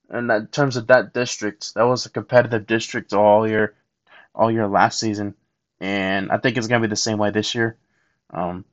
and 0.09 0.31
in 0.31 0.47
terms 0.49 0.77
of 0.77 0.87
that 0.89 1.15
district, 1.15 1.75
that 1.75 1.87
was 1.87 2.07
a 2.07 2.11
competitive 2.11 2.67
district 2.67 3.13
all 3.13 3.47
year, 3.47 3.75
all 4.35 4.51
year 4.51 4.67
last 4.67 4.99
season, 4.99 5.35
and 5.81 6.33
I 6.33 6.39
think 6.39 6.57
it's 6.57 6.67
gonna 6.67 6.81
be 6.81 6.89
the 6.89 6.97
same 6.97 7.19
way 7.19 7.31
this 7.31 7.55
year. 7.55 7.77
Um, 8.31 8.65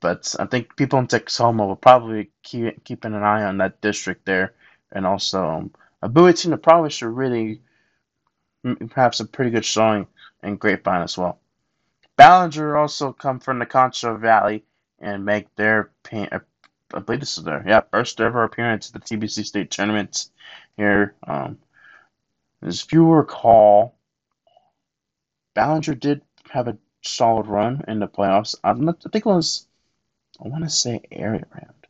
but 0.00 0.34
I 0.38 0.46
think 0.46 0.76
people 0.76 0.98
in 0.98 1.06
Texoma 1.06 1.66
will 1.66 1.76
probably 1.76 2.30
keep 2.42 2.84
keeping 2.84 3.14
an 3.14 3.22
eye 3.22 3.44
on 3.44 3.58
that 3.58 3.80
district 3.80 4.26
there, 4.26 4.54
and 4.92 5.06
also 5.06 5.48
um, 5.48 5.74
a 6.02 6.08
Bowie 6.08 6.34
probably 6.62 6.90
should 6.90 7.16
really 7.16 7.60
have 8.94 9.20
a 9.20 9.24
pretty 9.24 9.50
good 9.50 9.64
showing 9.64 10.06
in 10.42 10.56
Grapevine 10.56 11.02
as 11.02 11.16
well. 11.16 11.38
Ballinger 12.16 12.76
also 12.76 13.12
come 13.12 13.40
from 13.40 13.58
the 13.58 13.66
Concho 13.66 14.16
Valley 14.16 14.64
and 14.98 15.24
make 15.24 15.54
their, 15.56 15.90
uh, 16.12 16.40
I 16.92 16.98
believe 16.98 17.20
this 17.20 17.38
is 17.38 17.44
their, 17.44 17.64
yeah, 17.66 17.80
first 17.90 18.20
ever 18.20 18.44
appearance 18.44 18.92
at 18.92 19.02
the 19.02 19.16
TBC 19.16 19.46
State 19.46 19.70
Tournament 19.70 20.28
here. 20.76 21.14
Um, 21.26 21.58
as 22.62 22.82
if 22.82 22.92
you 22.92 23.10
recall, 23.10 23.94
Ballinger 25.54 25.94
did 25.94 26.20
have 26.50 26.68
a 26.68 26.76
solid 27.02 27.46
run 27.46 27.84
in 27.88 28.00
the 28.00 28.08
playoffs. 28.08 28.54
I'm 28.62 28.84
not, 28.84 29.02
I 29.06 29.08
think 29.08 29.24
it 29.24 29.28
was, 29.28 29.66
I 30.44 30.48
want 30.48 30.64
to 30.64 30.70
say 30.70 31.00
area 31.10 31.46
round. 31.54 31.86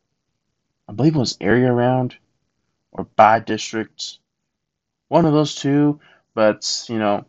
I 0.89 0.93
believe 0.93 1.17
it 1.17 1.19
was 1.19 1.37
area 1.41 1.73
round 1.73 2.17
or 2.93 3.05
by 3.17 3.41
district. 3.41 4.19
One 5.09 5.25
of 5.25 5.33
those 5.33 5.55
two, 5.57 6.01
but 6.41 6.87
you 6.89 6.99
know, 6.99 7.27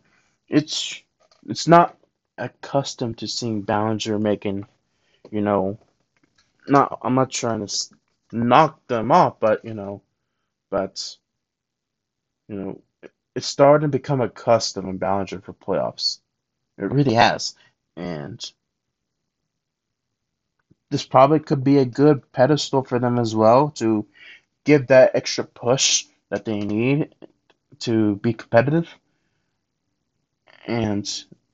it's 0.48 1.02
it's 1.46 1.68
not 1.68 1.98
accustomed 2.38 3.18
to 3.18 3.28
seeing 3.28 3.60
Ballinger 3.60 4.18
making, 4.18 4.64
you 5.30 5.42
know, 5.42 5.78
not 6.66 6.98
I'm 7.02 7.14
not 7.14 7.30
trying 7.30 7.66
to 7.66 7.88
knock 8.32 8.80
them 8.86 9.12
off, 9.12 9.38
but 9.38 9.62
you 9.66 9.74
know, 9.74 10.00
but 10.70 11.14
you 12.48 12.56
know, 12.56 12.80
it's 13.34 13.46
starting 13.46 13.90
to 13.90 13.98
become 13.98 14.22
a 14.22 14.30
custom 14.30 14.88
in 14.88 14.96
Ballinger 14.96 15.42
for 15.42 15.52
playoffs. 15.52 16.20
It 16.78 16.90
really 16.90 17.12
has, 17.12 17.54
and 17.98 18.42
this 20.88 21.04
probably 21.04 21.40
could 21.40 21.62
be 21.62 21.76
a 21.76 21.84
good 21.84 22.32
pedestal 22.32 22.82
for 22.82 22.98
them 22.98 23.18
as 23.18 23.36
well 23.36 23.72
to 23.72 24.06
give 24.64 24.86
that 24.86 25.10
extra 25.14 25.44
push 25.44 26.06
that 26.30 26.46
they 26.46 26.60
need 26.60 27.14
to 27.80 28.16
be 28.16 28.32
competitive. 28.32 28.88
And 30.66 31.08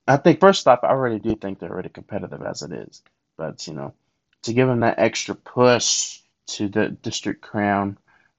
I 0.07 0.17
think 0.19 0.41
first 0.41 0.69
off, 0.69 0.81
I 0.85 0.89
already 0.89 1.19
do 1.19 1.37
think 1.37 1.59
they're 1.59 1.71
already 1.73 1.91
competitive 1.91 2.43
as 2.43 2.63
it 2.63 2.73
is, 2.73 3.03
but 3.39 3.67
you 3.67 3.75
know, 3.75 3.95
to 4.43 4.53
give 4.53 4.69
them 4.69 4.81
that 4.81 4.99
extra 4.99 5.35
push 5.35 6.21
to 6.49 6.69
the 6.69 6.91
district 6.91 7.43
crown 7.43 7.99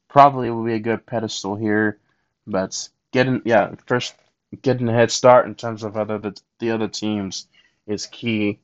probably 0.10 0.50
will 0.52 0.66
be 0.66 0.76
a 0.76 0.80
good 0.80 1.06
pedestal 1.06 1.56
here. 1.56 2.00
But 2.48 2.90
getting 3.12 3.42
yeah, 3.46 3.76
first 3.88 4.16
getting 4.62 4.90
a 4.90 4.94
head 4.94 5.12
start 5.12 5.48
in 5.48 5.56
terms 5.56 5.84
of 5.84 5.98
other 5.98 6.20
the, 6.20 6.40
the 6.60 6.72
other 6.72 6.88
teams 6.88 7.48
is 7.88 8.08
key, 8.08 8.60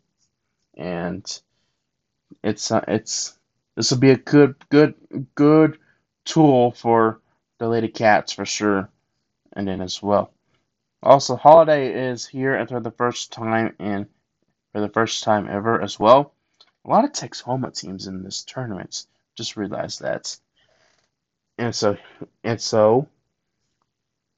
and 0.77 1.25
it's 2.43 2.71
uh, 2.71 2.85
it's 2.89 3.37
this 3.77 3.91
will 3.91 3.99
be 3.99 4.11
a 4.11 4.17
good 4.17 4.55
good 4.69 4.95
good 5.35 5.79
tool 6.25 6.71
for 6.73 7.21
the 7.59 7.69
Lady 7.69 7.89
Cats 7.89 8.33
for 8.33 8.45
sure, 8.45 8.89
and 9.53 9.67
then 9.67 9.81
as 9.81 10.03
well. 10.03 10.34
Also, 11.05 11.35
Holliday 11.35 12.09
is 12.09 12.25
here 12.25 12.55
and 12.55 12.67
for 12.67 12.79
the 12.79 12.91
first 12.91 13.31
time 13.31 13.75
in 13.79 14.07
for 14.73 14.81
the 14.81 14.89
first 14.89 15.23
time 15.23 15.47
ever 15.47 15.79
as 15.81 15.99
well. 15.99 16.33
A 16.83 16.89
lot 16.89 17.05
of 17.05 17.11
Texoma 17.11 17.71
teams 17.79 18.07
in 18.07 18.23
this 18.23 18.43
tournament. 18.43 19.05
Just 19.35 19.55
realized 19.55 20.01
that. 20.01 20.35
And 21.59 21.75
so 21.75 21.97
and 22.43 22.59
so 22.59 23.07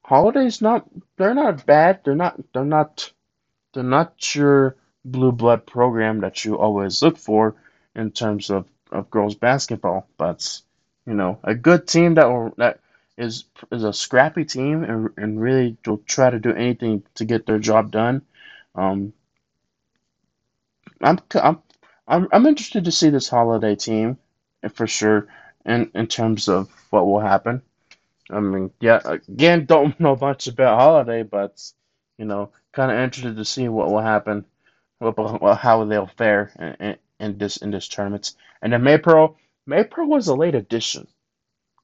Holliday's 0.04 0.60
not 0.60 0.86
they're 1.16 1.34
not 1.34 1.64
bad. 1.64 2.00
They're 2.04 2.14
not 2.14 2.38
they're 2.52 2.64
not 2.64 3.12
they're 3.72 3.82
not 3.82 4.34
your 4.34 4.76
blue 5.06 5.32
blood 5.32 5.66
program 5.66 6.20
that 6.20 6.44
you 6.44 6.58
always 6.58 7.02
look 7.02 7.16
for 7.16 7.56
in 7.94 8.10
terms 8.10 8.50
of, 8.50 8.66
of 8.92 9.10
girls 9.10 9.34
basketball. 9.34 10.06
But 10.18 10.60
you 11.06 11.14
know, 11.14 11.38
a 11.42 11.54
good 11.54 11.88
team 11.88 12.14
that 12.14 12.28
will 12.28 12.52
that 12.58 12.80
is 13.18 13.44
is 13.72 13.84
a 13.84 13.92
scrappy 13.92 14.44
team 14.44 14.84
and, 14.84 15.10
and 15.18 15.40
really 15.40 15.76
will 15.86 15.98
try 16.06 16.30
to 16.30 16.38
do 16.38 16.52
anything 16.54 17.02
to 17.16 17.24
get 17.24 17.46
their 17.46 17.58
job 17.58 17.90
done. 17.90 18.22
Um, 18.74 19.12
I'm, 21.00 21.18
I'm 21.34 22.28
I'm 22.32 22.46
interested 22.46 22.84
to 22.84 22.92
see 22.92 23.10
this 23.10 23.28
Holliday 23.28 23.76
team 23.76 24.18
for 24.72 24.86
sure 24.86 25.28
in 25.66 25.90
in 25.94 26.06
terms 26.06 26.48
of 26.48 26.70
what 26.90 27.06
will 27.06 27.20
happen. 27.20 27.62
I 28.30 28.40
mean, 28.40 28.70
yeah, 28.80 29.00
again, 29.04 29.64
don't 29.66 29.98
know 30.00 30.16
much 30.16 30.46
about 30.46 30.78
Holliday, 30.80 31.24
but 31.24 31.62
you 32.18 32.24
know, 32.24 32.50
kind 32.72 32.90
of 32.92 32.98
interested 32.98 33.36
to 33.36 33.44
see 33.44 33.68
what 33.68 33.90
will 33.90 34.00
happen, 34.00 34.44
what, 34.98 35.56
how 35.56 35.84
they'll 35.84 36.06
fare 36.06 36.52
in, 36.58 36.86
in, 36.88 36.96
in 37.20 37.38
this 37.38 37.56
in 37.58 37.70
this 37.70 37.88
tournament. 37.88 38.32
And 38.62 38.72
then 38.72 38.82
Maypearl, 38.82 39.36
Maypearl 39.68 40.08
was 40.08 40.28
a 40.28 40.34
late 40.34 40.54
addition 40.54 41.06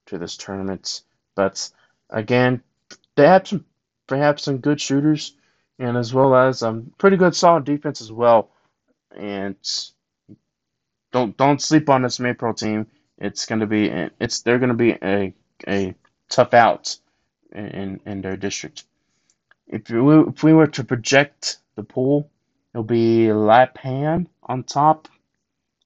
to 0.06 0.18
this 0.18 0.36
tournament, 0.36 1.02
but 1.34 1.70
again, 2.10 2.62
they 3.16 3.26
have 3.26 3.46
some 3.48 3.64
perhaps 4.06 4.44
some 4.44 4.58
good 4.58 4.80
shooters, 4.80 5.36
and 5.78 5.96
as 5.96 6.12
well 6.14 6.34
as 6.34 6.62
um 6.62 6.92
pretty 6.98 7.16
good 7.16 7.34
solid 7.34 7.64
defense 7.64 8.00
as 8.00 8.12
well. 8.12 8.50
And 9.16 9.56
don't 11.12 11.36
don't 11.36 11.62
sleep 11.62 11.88
on 11.88 12.02
this 12.02 12.18
Maypearl 12.18 12.56
team. 12.58 12.86
It's 13.18 13.46
gonna 13.46 13.66
be 13.66 13.86
it's 14.20 14.42
they're 14.42 14.58
gonna 14.58 14.74
be 14.74 14.92
a 15.02 15.34
a 15.68 15.94
tough 16.28 16.54
out 16.54 16.96
in 17.52 18.00
in 18.04 18.20
their 18.20 18.36
district. 18.36 18.84
If 19.66 19.88
we 19.90 20.20
if 20.28 20.42
we 20.42 20.52
were 20.52 20.66
to 20.68 20.84
project 20.84 21.58
the 21.76 21.82
pool, 21.82 22.30
it'll 22.72 22.84
be 22.84 23.26
Lipan 23.26 24.26
on 24.42 24.64
top. 24.64 25.08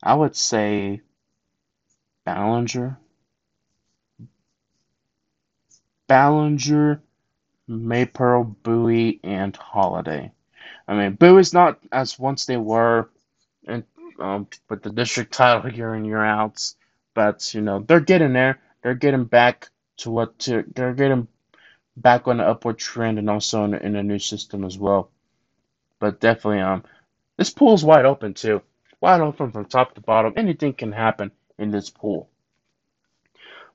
I 0.03 0.15
would 0.15 0.37
say 0.37 1.03
Ballinger, 2.25 2.99
Ballinger, 6.09 7.01
Maypearl, 7.69 8.57
Bowie, 8.63 9.21
and 9.23 9.55
Holliday. 9.55 10.33
I 10.89 10.95
mean, 10.95 11.13
Bowie's 11.15 11.53
not 11.55 11.79
as 11.93 12.19
once 12.19 12.47
they 12.47 12.57
were, 12.57 13.11
and 13.67 13.85
um, 14.19 14.49
with 14.69 14.83
the 14.83 14.91
district 14.91 15.33
title 15.33 15.71
year 15.71 15.95
in 15.95 16.05
year 16.05 16.25
outs, 16.25 16.77
but 17.15 17.55
you 17.55 17.61
know 17.61 17.81
they're 17.81 18.01
getting 18.01 18.33
there. 18.33 18.61
They're 18.83 18.95
getting 18.95 19.25
back 19.25 19.69
to 19.99 20.11
what 20.11 20.39
to. 20.41 20.65
They're 20.75 20.95
getting 20.95 21.29
back 21.97 22.27
on 22.27 22.39
the 22.39 22.45
upward 22.49 22.79
trend, 22.79 23.19
and 23.19 23.29
also 23.29 23.65
in, 23.65 23.75
in 23.75 23.97
a 23.97 24.03
new 24.03 24.19
system 24.19 24.65
as 24.65 24.79
well. 24.79 25.11
But 26.01 26.21
definitely, 26.21 26.61
um, 26.61 26.85
this 27.37 27.51
pool 27.51 27.75
is 27.75 27.85
wide 27.85 28.07
open 28.07 28.35
too, 28.35 28.63
wide 29.01 29.21
open 29.21 29.53
from 29.53 29.67
top 29.67 29.95
to 29.95 30.01
bottom. 30.01 30.33
Anything 30.37 30.73
can 30.73 30.93
happen 30.93 31.33
in 31.59 31.71
this 31.71 31.91
pool. 31.91 32.31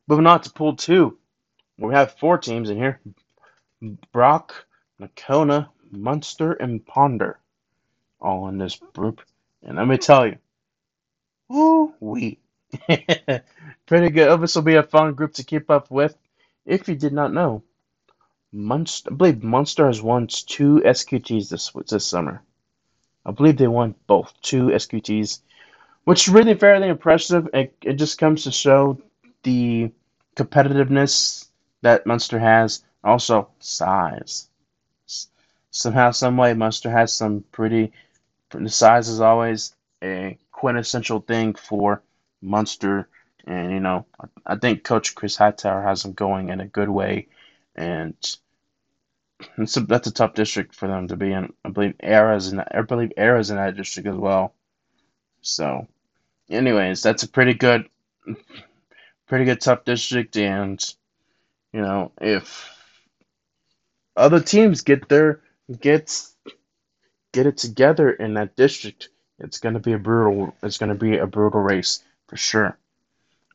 Moving 0.07 0.27
on 0.27 0.41
to 0.41 0.51
pool 0.51 0.75
two, 0.75 1.17
we 1.77 1.93
have 1.93 2.17
four 2.17 2.37
teams 2.37 2.69
in 2.69 2.77
here: 2.77 2.99
Brock, 4.11 4.65
Nocona, 5.01 5.69
Muenster, 5.91 6.55
and 6.59 6.85
Ponder, 6.85 7.39
all 8.21 8.47
in 8.47 8.57
this 8.57 8.77
group. 8.93 9.21
And 9.63 9.77
let 9.77 9.87
me 9.87 9.97
tell 9.97 10.27
you, 10.27 10.37
woo 11.49 11.93
wee. 11.99 12.39
Pretty 13.85 14.09
good. 14.09 14.27
Oh, 14.27 14.37
this 14.37 14.55
will 14.55 14.63
be 14.63 14.75
a 14.75 14.83
fun 14.83 15.13
group 15.13 15.33
to 15.33 15.43
keep 15.43 15.69
up 15.69 15.91
with. 15.91 16.17
If 16.65 16.87
you 16.87 16.95
did 16.95 17.13
not 17.13 17.33
know, 17.33 17.63
Muenster, 18.53 19.11
I 19.11 19.15
believe 19.15 19.35
Muenster 19.35 19.87
has 19.87 20.01
won 20.01 20.27
two 20.27 20.81
SQTs 20.85 21.49
this 21.49 21.71
this 21.89 22.05
summer. 22.05 22.41
I 23.25 23.31
believe 23.31 23.57
they 23.57 23.67
won 23.67 23.95
both 24.07 24.33
two 24.41 24.67
SQTs, 24.67 25.39
which 26.03 26.27
is 26.27 26.33
really 26.33 26.53
fairly 26.55 26.87
impressive. 26.87 27.49
It, 27.53 27.75
it 27.81 27.93
just 27.93 28.17
comes 28.17 28.43
to 28.43 28.51
show 28.51 29.01
the 29.43 29.91
competitiveness 30.35 31.47
that 31.83 32.05
Muenster 32.05 32.39
has, 32.39 32.83
also 33.03 33.49
size. 33.59 34.49
Somehow, 35.69 36.11
some 36.11 36.37
way, 36.37 36.53
Muenster 36.53 36.91
has 36.91 37.15
some 37.15 37.43
pretty. 37.51 37.91
The 38.49 38.69
size 38.69 39.09
is 39.09 39.19
always 39.19 39.75
a 40.03 40.37
quintessential 40.51 41.21
thing 41.21 41.55
for 41.55 42.01
Muenster, 42.43 43.05
and 43.45 43.71
you 43.71 43.79
know, 43.79 44.05
I 44.45 44.55
think 44.55 44.83
Coach 44.83 45.15
Chris 45.15 45.35
Hightower 45.35 45.81
has 45.81 46.03
them 46.03 46.13
going 46.13 46.49
in 46.49 46.61
a 46.61 46.67
good 46.67 46.89
way, 46.89 47.27
and 47.75 48.15
a, 49.57 49.79
that's 49.81 50.07
a 50.07 50.13
tough 50.13 50.35
district 50.35 50.75
for 50.75 50.87
them 50.87 51.07
to 51.07 51.15
be 51.15 51.31
in. 51.33 51.51
I 51.65 51.69
believe 51.69 51.95
Era's 51.99 52.53
in 52.53 52.59
I 52.59 52.81
believe 52.81 53.11
Era's 53.17 53.49
in 53.49 53.57
that 53.57 53.75
district 53.75 54.07
as 54.07 54.15
well. 54.15 54.53
So, 55.41 55.87
anyways, 56.49 57.01
that's 57.01 57.23
a 57.23 57.27
pretty 57.27 57.55
good, 57.55 57.89
pretty 59.27 59.45
good 59.45 59.59
tough 59.59 59.83
district, 59.83 60.37
and 60.37 60.79
you 61.73 61.81
know, 61.81 62.13
if 62.21 62.69
other 64.17 64.41
teams 64.41 64.81
get 64.81 65.09
their 65.09 65.41
get 65.81 66.21
get 67.33 67.47
it 67.47 67.57
together 67.57 68.11
in 68.11 68.35
that 68.35 68.55
district, 68.55 69.09
it's 69.39 69.59
gonna 69.59 69.79
be 69.79 69.93
a 69.93 69.99
brutal. 69.99 70.55
It's 70.63 70.77
gonna 70.79 70.95
be 70.95 71.17
a 71.17 71.27
brutal 71.27 71.61
race 71.61 72.03
for 72.27 72.37
sure. 72.37 72.77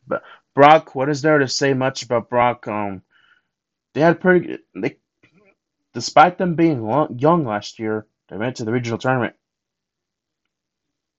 But 0.07 0.22
Brock, 0.54 0.94
what 0.94 1.09
is 1.11 1.22
there 1.22 1.38
to 1.38 1.48
say 1.48 1.74
much 1.74 2.02
about 2.04 2.31
Brock? 2.31 2.68
Um, 2.68 3.02
they 3.94 4.02
had 4.02 4.20
pretty. 4.20 4.59
They, 4.74 4.98
despite 5.94 6.38
them 6.38 6.57
being 6.57 6.85
long, 6.87 7.18
young 7.18 7.44
last 7.46 7.78
year, 7.78 8.07
they 8.28 8.37
went 8.38 8.57
to 8.57 8.64
the 8.64 8.72
regional 8.72 8.98
tournament. 8.98 9.35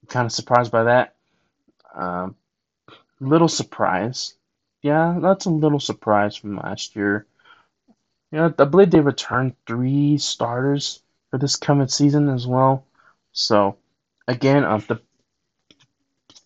kind 0.09 0.25
of 0.25 0.31
surprised 0.31 0.71
by 0.71 0.83
that. 0.85 1.15
Um, 1.95 2.35
little 3.19 3.47
surprise. 3.49 4.35
Yeah, 4.81 5.19
that's 5.21 5.45
a 5.45 5.49
little 5.49 5.79
surprise 5.79 6.35
from 6.35 6.55
last 6.57 6.95
year. 6.95 7.25
Know, 8.31 8.53
I 8.57 8.63
believe 8.65 8.91
they 8.91 8.99
returned 8.99 9.55
three 9.65 10.17
starters 10.17 11.01
for 11.29 11.37
this 11.37 11.55
coming 11.55 11.87
season 11.87 12.29
as 12.29 12.45
well. 12.45 12.85
So, 13.31 13.77
again, 14.27 14.63
um, 14.63 14.83
the 14.87 15.01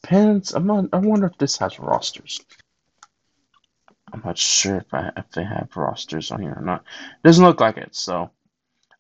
depends. 0.02 0.54
I'm 0.54 0.66
not, 0.66 0.86
I 0.94 0.98
wonder 0.98 1.28
if 1.28 1.38
this 1.38 1.58
has 1.58 1.80
rosters. 1.80 2.40
I'm 4.12 4.22
not 4.24 4.38
sure 4.38 4.78
if 4.78 4.94
I 4.94 5.12
if 5.18 5.30
they 5.32 5.44
have 5.44 5.76
rosters 5.76 6.32
on 6.32 6.42
here 6.42 6.54
or 6.56 6.62
not. 6.62 6.82
It 6.82 7.28
Doesn't 7.28 7.44
look 7.44 7.60
like 7.60 7.78
it. 7.78 7.96
So, 7.96 8.32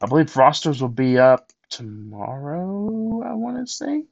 I 0.01 0.05
believe 0.07 0.35
rosters 0.35 0.81
will 0.81 0.89
be 0.89 1.17
up 1.17 1.51
tomorrow. 1.69 3.23
I 3.23 3.33
want 3.33 3.65
to 3.65 3.71
say. 3.71 4.03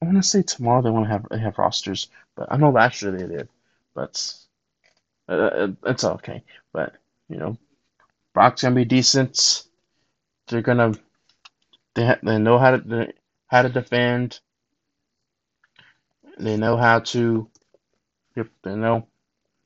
I 0.00 0.04
want 0.04 0.16
to 0.16 0.22
say 0.22 0.42
tomorrow 0.42 0.82
they 0.82 0.90
want 0.90 1.06
to 1.06 1.10
have 1.10 1.26
they 1.30 1.38
have 1.38 1.58
rosters, 1.58 2.08
but 2.36 2.52
I 2.52 2.56
know 2.56 2.70
last 2.70 3.02
year 3.02 3.10
they 3.10 3.26
did. 3.26 3.48
But 3.98 4.32
uh, 5.28 5.32
uh, 5.32 5.68
it's 5.86 6.04
okay. 6.04 6.44
But 6.72 6.94
you 7.28 7.36
know, 7.36 7.58
Brock's 8.32 8.62
gonna 8.62 8.76
be 8.76 8.84
decent. 8.84 9.64
They're 10.46 10.62
gonna 10.62 10.92
they 11.94 12.06
ha- 12.06 12.20
they 12.22 12.38
know 12.38 12.58
how 12.58 12.76
to 12.76 13.12
how 13.48 13.62
to 13.62 13.68
defend. 13.68 14.38
They 16.38 16.56
know 16.56 16.76
how 16.76 17.00
to. 17.00 17.50
They 18.62 18.76
know 18.76 19.08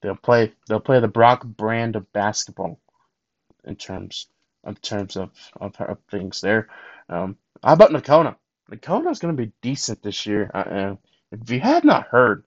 they'll 0.00 0.16
play 0.16 0.54
they'll 0.66 0.80
play 0.80 1.00
the 1.00 1.08
Brock 1.08 1.44
brand 1.44 1.94
of 1.94 2.10
basketball 2.14 2.80
in 3.64 3.76
terms 3.76 4.28
in 4.66 4.76
terms 4.76 5.16
of 5.16 5.28
of, 5.60 5.78
of 5.78 5.98
things 6.10 6.40
there. 6.40 6.68
Um, 7.10 7.36
how 7.62 7.74
about 7.74 7.90
Nocona? 7.90 8.36
Nocona's 8.70 9.18
going 9.18 9.36
to 9.36 9.42
be 9.46 9.52
decent 9.60 10.02
this 10.02 10.24
year. 10.24 10.50
Uh, 10.54 10.96
if 11.30 11.50
you 11.50 11.60
have 11.60 11.84
not 11.84 12.06
heard, 12.06 12.44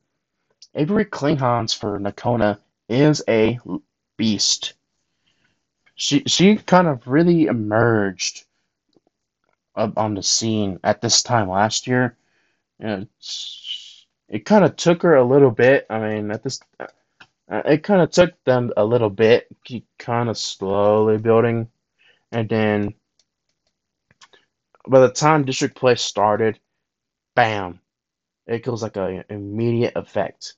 Avery 0.77 1.05
Klinghans 1.05 1.73
for 1.73 1.97
Nocona 1.99 2.59
is 2.89 3.23
a 3.29 3.57
beast. 4.17 4.73
She 5.95 6.23
she 6.27 6.57
kind 6.57 6.87
of 6.87 7.07
really 7.07 7.45
emerged 7.45 8.45
up 9.75 9.97
on 9.97 10.15
the 10.15 10.23
scene 10.23 10.79
at 10.83 11.01
this 11.01 11.23
time 11.23 11.49
last 11.49 11.87
year. 11.87 12.17
It 12.79 14.45
kind 14.45 14.65
of 14.65 14.75
took 14.75 15.01
her 15.03 15.15
a 15.15 15.23
little 15.23 15.51
bit. 15.51 15.85
I 15.89 15.99
mean, 15.99 16.31
at 16.31 16.43
this, 16.43 16.59
uh, 16.79 16.87
it 17.47 17.83
kind 17.83 18.01
of 18.01 18.11
took 18.11 18.31
them 18.43 18.73
a 18.75 18.83
little 18.83 19.09
bit, 19.09 19.47
kind 19.97 20.29
of 20.29 20.37
slowly 20.37 21.17
building, 21.17 21.69
and 22.33 22.49
then 22.49 22.95
by 24.89 24.99
the 24.99 25.11
time 25.11 25.45
district 25.45 25.77
play 25.77 25.95
started, 25.95 26.59
bam, 27.33 27.79
it 28.45 28.63
goes 28.63 28.83
like 28.83 28.97
an 28.97 29.23
immediate 29.29 29.93
effect. 29.95 30.55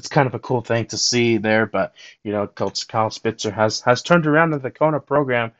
That's 0.00 0.08
kind 0.08 0.26
of 0.26 0.34
a 0.34 0.38
cool 0.38 0.62
thing 0.62 0.86
to 0.86 0.96
see 0.96 1.36
there, 1.36 1.66
but 1.66 1.92
you 2.24 2.32
know, 2.32 2.46
Coach 2.46 2.88
Kyle 2.88 3.10
Spitzer 3.10 3.50
has 3.50 3.82
has 3.82 4.00
turned 4.00 4.26
around 4.26 4.52
the 4.52 4.70
Kona 4.70 4.98
program, 4.98 5.52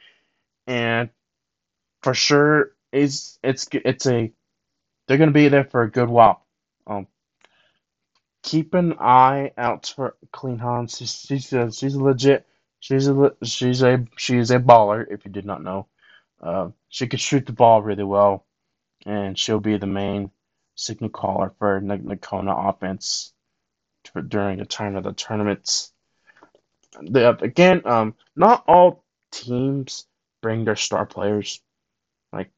and 0.66 1.11
for 2.00 2.14
sure 2.14 2.72
is 2.90 3.38
it's 3.42 3.68
it's 3.72 4.07
a 4.07 4.33
they're 5.07 5.18
going 5.18 5.29
to 5.29 5.35
be 5.35 5.48
there 5.48 5.64
for 5.64 5.83
a 5.83 5.90
good 5.90 6.09
while. 6.09 6.42
Um, 6.87 7.07
keep 8.42 8.72
an 8.72 8.94
eye 8.98 9.53
out 9.59 9.92
for 9.94 10.16
Klinghans. 10.33 10.96
She's 10.96 11.20
she's 11.20 11.53
a, 11.53 11.70
she's 11.70 11.94
a 11.94 12.03
legit. 12.03 12.46
She's 12.79 13.09
a 13.09 13.37
she's 13.42 13.83
a 13.83 14.07
she's 14.16 14.50
a 14.50 14.59
baller. 14.59 15.05
If 15.11 15.26
you 15.26 15.31
did 15.31 15.44
not 15.44 15.62
know, 15.62 15.87
uh, 16.40 16.70
she 16.88 17.09
could 17.09 17.20
shoot 17.20 17.44
the 17.44 17.53
ball 17.53 17.83
really 17.83 18.05
well, 18.05 18.46
and 19.05 19.38
she'll 19.38 19.61
be 19.61 19.76
the 19.76 19.87
main 19.87 20.31
signal 20.76 21.11
caller 21.11 21.53
for 21.59 21.79
Nocona 21.83 22.70
offense 22.70 23.35
during 24.28 24.58
the 24.58 24.64
time 24.64 24.96
of 24.96 25.04
the 25.04 25.12
tournaments. 25.12 25.92
The, 27.00 27.36
again, 27.40 27.82
um, 27.84 28.14
not 28.36 28.64
all 28.66 29.04
teams 29.30 30.06
bring 30.42 30.64
their 30.64 30.76
star 30.76 31.06
players. 31.06 31.60
Like 32.32 32.50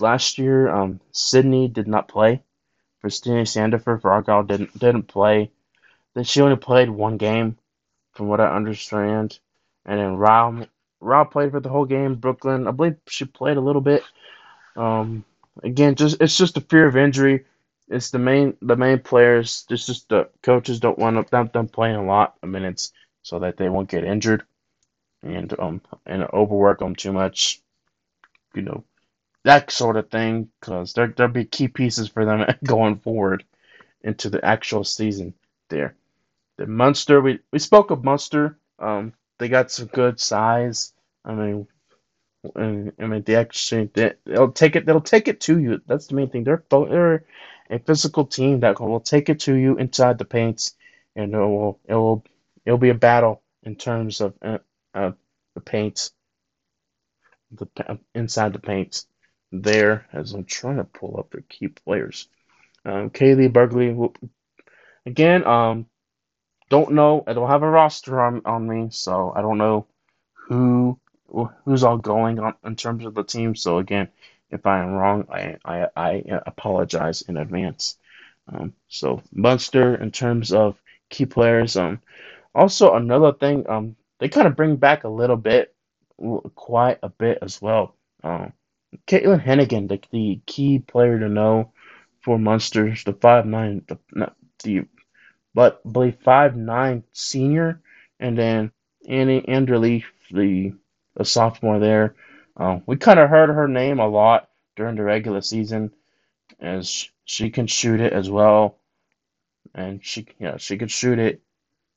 last 0.00 0.38
year, 0.38 0.68
um, 0.68 1.00
Sydney 1.12 1.68
did 1.68 1.86
not 1.86 2.08
play. 2.08 2.42
Christina 3.00 3.42
Sandefur 3.42 4.00
for 4.00 4.10
Argyle 4.10 4.42
didn't 4.42 4.76
didn't 4.78 5.04
play. 5.04 5.50
Then 6.14 6.24
she 6.24 6.40
only 6.40 6.56
played 6.56 6.90
one 6.90 7.16
game, 7.16 7.56
from 8.18 8.26
what 8.26 8.40
I 8.40 8.54
understand. 8.54 9.38
And 9.84 10.00
then 10.00 10.16
Rao, 10.16 10.66
Rao 11.00 11.24
played 11.24 11.52
for 11.52 11.60
the 11.60 11.68
whole 11.68 11.84
game. 11.84 12.16
Brooklyn, 12.16 12.66
I 12.66 12.72
believe 12.72 12.96
she 13.06 13.24
played 13.24 13.56
a 13.56 13.60
little 13.62 13.80
bit. 13.80 14.02
Um, 14.76 15.24
again, 15.62 15.94
just 15.94 16.20
it's 16.20 16.36
just 16.36 16.56
a 16.56 16.60
fear 16.60 16.86
of 16.86 16.96
injury. 16.96 17.44
It's 17.88 18.10
the 18.10 18.18
main 18.18 18.56
the 18.62 18.76
main 18.76 19.00
players. 19.00 19.66
It's 19.70 19.86
just 19.86 20.08
the 20.08 20.30
coaches 20.42 20.80
don't 20.80 20.98
want 20.98 21.30
them, 21.30 21.50
them 21.52 21.68
playing 21.68 21.96
a 21.96 22.04
lot 22.04 22.34
of 22.42 22.48
minutes 22.48 22.92
so 23.22 23.40
that 23.40 23.56
they 23.56 23.68
won't 23.68 23.90
get 23.90 24.04
injured 24.04 24.44
and 25.22 25.54
um 25.58 25.82
and 26.06 26.24
overwork 26.32 26.80
them 26.80 26.96
too 26.96 27.12
much. 27.12 27.62
You 28.54 28.62
know 28.62 28.84
that 29.44 29.70
sort 29.70 29.96
of 29.96 30.10
thing 30.10 30.50
because 30.60 30.92
there 30.94 31.08
there'll 31.08 31.32
be 31.32 31.44
key 31.44 31.68
pieces 31.68 32.08
for 32.08 32.24
them 32.24 32.46
going 32.64 32.98
forward 32.98 33.44
into 34.02 34.30
the 34.30 34.44
actual 34.44 34.84
season. 34.84 35.34
There, 35.70 35.96
the 36.58 36.66
Muenster 36.66 37.22
we 37.22 37.40
we 37.52 37.58
spoke 37.60 37.90
of 37.90 38.00
Muenster. 38.02 38.56
Um, 38.78 39.14
they 39.38 39.48
got 39.48 39.70
some 39.70 39.86
good 39.88 40.20
size. 40.20 40.92
I 41.24 41.34
mean, 41.34 41.68
I 42.56 43.06
mean, 43.06 43.22
they 43.24 43.36
actually 43.36 43.90
they, 43.94 44.14
they'll 44.24 44.52
take 44.52 44.76
it. 44.76 44.86
They'll 44.86 45.00
take 45.00 45.28
it 45.28 45.40
to 45.42 45.58
you. 45.58 45.80
That's 45.86 46.06
the 46.06 46.14
main 46.14 46.30
thing. 46.30 46.44
They're 46.44 46.64
they're 46.70 47.24
a 47.70 47.78
physical 47.78 48.26
team 48.26 48.60
that 48.60 48.80
will 48.80 49.00
take 49.00 49.28
it 49.28 49.40
to 49.40 49.54
you 49.54 49.76
inside 49.76 50.18
the 50.18 50.24
paints, 50.24 50.74
and 51.16 51.34
it 51.34 51.38
will 51.38 51.80
it 51.86 51.94
will 51.94 52.24
it'll 52.64 52.78
be 52.78 52.90
a 52.90 52.94
battle 52.94 53.42
in 53.62 53.76
terms 53.76 54.20
of 54.20 54.34
uh, 54.42 54.58
uh, 54.94 55.12
the 55.54 55.60
paints, 55.60 56.12
the 57.52 57.98
inside 58.14 58.52
the 58.52 58.58
paints. 58.58 59.06
There, 59.50 60.06
as 60.12 60.34
I'm 60.34 60.44
trying 60.44 60.76
to 60.76 60.84
pull 60.84 61.16
up 61.18 61.30
their 61.30 61.44
key 61.48 61.68
players. 61.68 62.28
Um, 62.84 63.08
Kaylee 63.08 63.50
Burgley, 63.50 63.96
again, 65.06 65.46
um, 65.46 65.86
don't 66.68 66.92
know. 66.92 67.24
I 67.26 67.32
don't 67.32 67.48
have 67.48 67.62
a 67.62 67.70
roster 67.70 68.20
on 68.20 68.42
on 68.44 68.68
me, 68.68 68.88
so 68.90 69.32
I 69.34 69.40
don't 69.40 69.58
know 69.58 69.86
who 70.34 70.98
who's 71.64 71.84
all 71.84 71.98
going 71.98 72.38
on 72.38 72.54
in 72.64 72.76
terms 72.76 73.04
of 73.04 73.14
the 73.14 73.24
team. 73.24 73.54
So 73.54 73.78
again, 73.78 74.08
if 74.50 74.66
I 74.66 74.80
am 74.82 74.92
wrong, 74.92 75.26
I 75.30 75.56
I, 75.64 75.86
I 75.96 76.22
apologize 76.46 77.22
in 77.22 77.36
advance. 77.36 77.96
Um, 78.52 78.72
so 78.88 79.22
Muenster 79.34 80.00
in 80.00 80.10
terms 80.10 80.52
of 80.52 80.80
key 81.10 81.26
players. 81.26 81.76
Um, 81.76 82.00
also 82.54 82.94
another 82.94 83.32
thing. 83.32 83.68
Um, 83.68 83.96
they 84.18 84.28
kind 84.28 84.46
of 84.48 84.56
bring 84.56 84.76
back 84.76 85.04
a 85.04 85.08
little 85.08 85.36
bit, 85.36 85.74
quite 86.54 86.98
a 87.02 87.08
bit 87.08 87.38
as 87.42 87.60
well. 87.60 87.94
Um, 88.24 88.52
Caitlin 89.06 89.44
Hennigan, 89.44 89.88
the, 89.88 90.00
the 90.10 90.40
key 90.46 90.78
player 90.78 91.18
to 91.18 91.28
know 91.28 91.72
for 92.22 92.38
Muenster, 92.38 93.02
the 93.04 93.12
five 93.12 93.46
nine, 93.46 93.82
the 93.86 93.98
not 94.12 94.34
the, 94.64 94.84
but 95.54 95.80
I 95.86 95.90
believe 95.90 96.16
five 96.24 96.56
nine 96.56 97.04
senior, 97.12 97.80
and 98.18 98.36
then 98.36 98.72
Annie 99.08 99.42
Anderleaf, 99.42 100.04
the 100.30 100.72
a 101.16 101.24
sophomore 101.24 101.78
there. 101.78 102.14
Uh, 102.58 102.80
we 102.86 102.96
kind 102.96 103.20
of 103.20 103.30
heard 103.30 103.50
her 103.50 103.68
name 103.68 104.00
a 104.00 104.08
lot 104.08 104.50
during 104.74 104.96
the 104.96 105.02
regular 105.02 105.40
season, 105.40 105.92
as 106.60 107.08
she 107.24 107.50
can 107.50 107.66
shoot 107.66 108.00
it 108.00 108.12
as 108.12 108.28
well, 108.28 108.78
and 109.74 110.04
she 110.04 110.26
yeah 110.40 110.56
she 110.56 110.76
could 110.76 110.90
shoot 110.90 111.18
it 111.18 111.40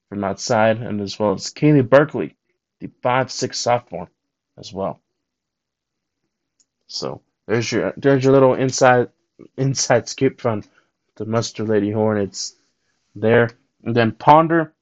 from 0.09 0.23
outside, 0.23 0.77
and 0.77 1.01
as 1.01 1.17
well 1.17 1.33
as 1.33 1.51
Kaylee 1.51 1.89
Berkeley, 1.89 2.35
the 2.79 2.91
five 3.01 3.31
six 3.31 3.59
sophomore, 3.59 4.09
as 4.57 4.71
well. 4.71 5.01
So 6.85 7.21
there's 7.47 7.71
your 7.71 7.93
there's 7.97 8.23
your 8.23 8.33
little 8.33 8.53
inside 8.53 9.09
inside 9.57 10.07
scoop 10.07 10.39
from 10.39 10.63
the 11.15 11.25
Muenster 11.25 11.67
Lady 11.67 11.91
Hornets 11.91 12.55
there, 13.15 13.49
and 13.83 13.95
then 13.95 14.11
Ponder 14.11 14.73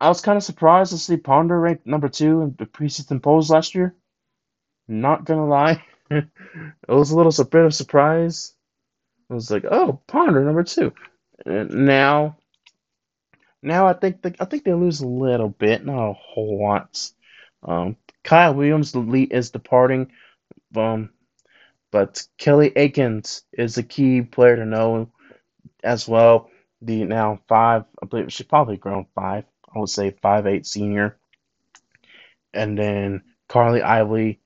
I 0.00 0.08
was 0.08 0.20
kind 0.20 0.36
of 0.36 0.42
surprised 0.42 0.92
to 0.92 0.98
see 0.98 1.16
Ponder 1.16 1.58
ranked 1.58 1.86
number 1.86 2.08
two 2.08 2.42
in 2.42 2.54
the 2.58 2.66
preseason 2.66 3.22
polls 3.22 3.50
last 3.50 3.74
year. 3.74 3.94
Not 4.88 5.24
gonna 5.24 5.46
lie, 5.46 5.82
it 6.10 6.28
was 6.88 7.10
a 7.10 7.16
little 7.16 7.44
bit 7.44 7.64
of 7.64 7.74
surprise. 7.74 8.54
I 9.30 9.34
was 9.34 9.50
like, 9.50 9.64
oh, 9.70 10.00
Ponder 10.06 10.44
number 10.44 10.64
two. 10.64 10.92
And 11.46 11.70
now, 11.86 12.36
now 13.62 13.86
I 13.86 13.94
think 13.94 14.22
the, 14.22 14.34
I 14.40 14.44
think 14.44 14.64
they 14.64 14.74
lose 14.74 15.00
a 15.00 15.06
little 15.06 15.48
bit, 15.48 15.84
not 15.84 16.10
a 16.10 16.12
whole 16.12 16.62
lot. 16.62 17.10
Um, 17.62 17.96
Kyle 18.22 18.54
Williams 18.54 18.94
Lee 18.94 19.22
is 19.22 19.50
departing, 19.50 20.12
um, 20.76 21.10
but 21.90 22.26
Kelly 22.36 22.72
Akins 22.76 23.42
is 23.52 23.78
a 23.78 23.82
key 23.82 24.22
player 24.22 24.56
to 24.56 24.66
know 24.66 25.10
as 25.82 26.06
well. 26.06 26.50
The 26.82 27.04
now 27.04 27.40
five, 27.48 27.84
I 28.02 28.06
believe 28.06 28.30
she's 28.32 28.46
probably 28.46 28.76
grown 28.76 29.06
five 29.14 29.44
I 29.74 29.78
would 29.78 29.88
say 29.88 30.10
five 30.22 30.46
eight 30.46 30.66
senior. 30.66 31.16
And 32.52 32.78
then 32.78 33.22
Carly 33.48 33.82
Ively 33.82 34.40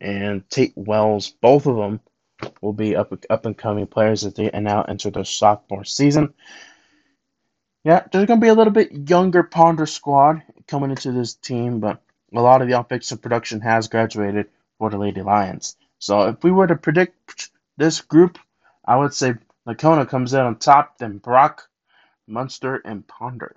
and 0.00 0.48
Tate 0.50 0.72
Wells, 0.76 1.30
both 1.30 1.66
of 1.66 1.76
them 1.76 2.00
will 2.60 2.72
be 2.72 2.96
up 2.96 3.12
up 3.30 3.46
and 3.46 3.56
coming 3.56 3.86
players 3.86 4.24
as 4.24 4.34
they 4.34 4.50
and 4.50 4.64
now 4.64 4.82
enter 4.82 5.10
their 5.10 5.24
sophomore 5.24 5.84
season. 5.84 6.34
Yeah, 7.84 8.04
there's 8.12 8.26
going 8.26 8.40
to 8.40 8.44
be 8.44 8.48
a 8.50 8.54
little 8.54 8.72
bit 8.72 9.08
younger 9.08 9.42
Ponder 9.42 9.86
squad 9.86 10.42
coming 10.68 10.90
into 10.90 11.12
this 11.12 11.34
team, 11.34 11.80
but 11.80 12.00
a 12.34 12.40
lot 12.40 12.62
of 12.62 12.68
the 12.68 12.78
offensive 12.78 13.22
production 13.22 13.60
has 13.60 13.88
graduated 13.88 14.48
for 14.78 14.90
the 14.90 14.98
Lady 14.98 15.22
Lions. 15.22 15.76
So 15.98 16.28
if 16.28 16.44
we 16.44 16.52
were 16.52 16.66
to 16.66 16.76
predict 16.76 17.50
this 17.76 18.00
group, 18.00 18.38
I 18.84 18.96
would 18.96 19.14
say 19.14 19.34
Nocona 19.66 20.08
comes 20.08 20.34
in 20.34 20.40
on 20.40 20.56
top, 20.58 20.98
then 20.98 21.18
Brock, 21.18 21.68
Muenster, 22.28 22.80
and 22.84 23.06
Ponder. 23.06 23.56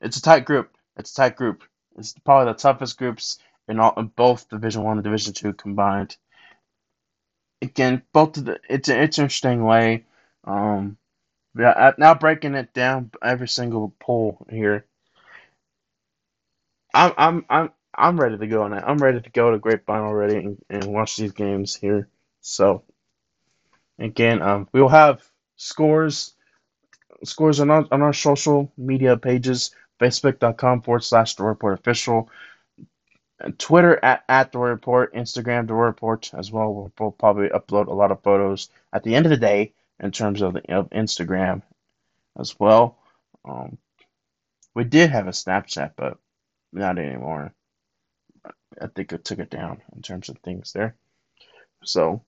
It's 0.00 0.16
a 0.16 0.22
tight 0.22 0.44
group. 0.44 0.76
It's 0.96 1.12
a 1.12 1.14
tight 1.14 1.36
group. 1.36 1.64
It's 1.96 2.14
probably 2.24 2.52
the 2.52 2.58
toughest 2.58 2.98
groups 2.98 3.38
in 3.68 3.78
all 3.80 3.94
in 3.96 4.06
both 4.08 4.48
Division 4.48 4.82
One 4.82 4.98
and 4.98 5.04
Division 5.04 5.34
Two 5.34 5.52
combined. 5.52 6.16
Again, 7.62 8.02
both 8.12 8.36
of 8.38 8.46
the 8.46 8.60
it's 8.68 8.88
an 8.88 8.98
interesting 8.98 9.64
way. 9.64 10.06
Um, 10.44 10.96
yeah, 11.58 11.92
now 11.98 12.14
breaking 12.14 12.54
it 12.54 12.72
down 12.72 13.10
every 13.22 13.48
single 13.48 13.94
poll 14.00 14.46
here. 14.50 14.86
I'm 16.94 17.12
I'm 17.18 17.44
I'm 17.50 17.70
I'm 17.94 18.20
ready 18.20 18.38
to 18.38 18.46
go 18.46 18.62
on 18.62 18.70
that. 18.70 18.88
I'm 18.88 18.98
ready 18.98 19.20
to 19.20 19.30
go 19.30 19.50
to 19.50 19.58
Grapevine 19.58 20.02
already 20.02 20.36
and, 20.36 20.64
and 20.70 20.92
watch 20.92 21.16
these 21.16 21.32
games 21.32 21.74
here. 21.74 22.08
So 22.40 22.84
again, 23.98 24.40
um, 24.42 24.68
we'll 24.72 24.88
have 24.88 25.22
scores 25.56 26.34
scores 27.24 27.60
on 27.60 27.70
our, 27.70 27.84
on 27.90 28.02
our 28.02 28.14
social 28.14 28.72
media 28.78 29.16
pages 29.16 29.72
facebook.com 30.00 30.82
forward 30.82 31.04
slash 31.04 31.34
the 31.34 31.44
report 31.44 31.78
official, 31.78 32.30
Twitter 33.58 33.98
at, 34.04 34.24
at 34.28 34.52
the 34.52 34.58
report, 34.58 35.14
Instagram 35.14 35.66
the 35.66 35.74
report 35.74 36.30
as 36.34 36.50
well. 36.52 36.92
We'll, 36.98 37.12
probably 37.12 37.48
upload 37.48 37.86
a 37.86 37.94
lot 37.94 38.10
of 38.10 38.22
photos 38.22 38.68
at 38.92 39.02
the 39.02 39.14
end 39.14 39.26
of 39.26 39.30
the 39.30 39.36
day 39.36 39.72
in 39.98 40.10
terms 40.10 40.42
of, 40.42 40.54
the, 40.54 40.74
of 40.74 40.90
Instagram 40.90 41.62
as 42.38 42.58
well. 42.58 42.98
Um, 43.44 43.78
we 44.74 44.84
did 44.84 45.10
have 45.10 45.26
a 45.26 45.30
Snapchat, 45.30 45.92
but 45.96 46.18
not 46.72 46.98
anymore. 46.98 47.52
I 48.80 48.86
think 48.86 49.12
it 49.12 49.24
took 49.24 49.38
it 49.38 49.50
down 49.50 49.80
in 49.94 50.02
terms 50.02 50.28
of 50.28 50.38
things 50.38 50.72
there. 50.72 50.94
So, 51.82 52.22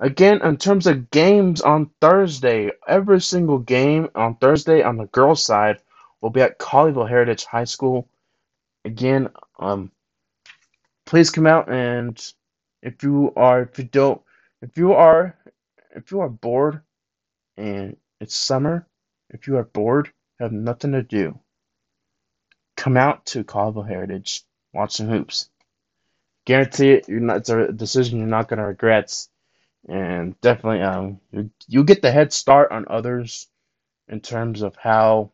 again, 0.00 0.42
in 0.42 0.56
terms 0.56 0.86
of 0.86 1.10
games 1.10 1.60
on 1.60 1.90
Thursday, 2.00 2.72
every 2.86 3.20
single 3.20 3.58
game 3.58 4.10
on 4.14 4.36
Thursday 4.36 4.82
on 4.82 4.96
the 4.96 5.06
girls' 5.06 5.44
side 5.44 5.78
will 6.26 6.30
be 6.30 6.42
at 6.42 6.58
Colleyville 6.58 7.08
Heritage 7.08 7.44
High 7.44 7.62
School. 7.62 8.08
Again, 8.84 9.28
um, 9.60 9.92
please 11.04 11.30
come 11.30 11.46
out 11.46 11.70
and 11.70 12.20
if 12.82 13.04
you 13.04 13.32
are, 13.36 13.62
if 13.62 13.78
you 13.78 13.84
don't, 13.84 14.20
if 14.60 14.76
you 14.76 14.92
are, 14.92 15.38
if 15.94 16.10
you 16.10 16.18
are 16.18 16.28
bored 16.28 16.80
and 17.56 17.96
it's 18.20 18.34
summer, 18.34 18.88
if 19.30 19.46
you 19.46 19.56
are 19.56 19.62
bored, 19.62 20.10
have 20.40 20.50
nothing 20.50 20.90
to 20.92 21.02
do, 21.04 21.38
come 22.76 22.96
out 22.96 23.24
to 23.26 23.44
Colleyville 23.44 23.88
Heritage, 23.88 24.42
watch 24.74 24.94
some 24.94 25.06
hoops. 25.08 25.48
Guarantee 26.44 26.90
it, 26.90 27.08
you're 27.08 27.20
not. 27.20 27.36
It's 27.38 27.50
a 27.50 27.72
decision 27.72 28.18
you're 28.18 28.26
not 28.26 28.48
going 28.48 28.58
to 28.58 28.66
regret, 28.66 29.14
and 29.88 30.40
definitely, 30.40 30.82
um, 30.82 31.20
you 31.30 31.50
you 31.68 31.84
get 31.84 32.02
the 32.02 32.10
head 32.10 32.32
start 32.32 32.72
on 32.72 32.84
others 32.88 33.48
in 34.08 34.20
terms 34.20 34.62
of 34.62 34.76
how 34.76 35.30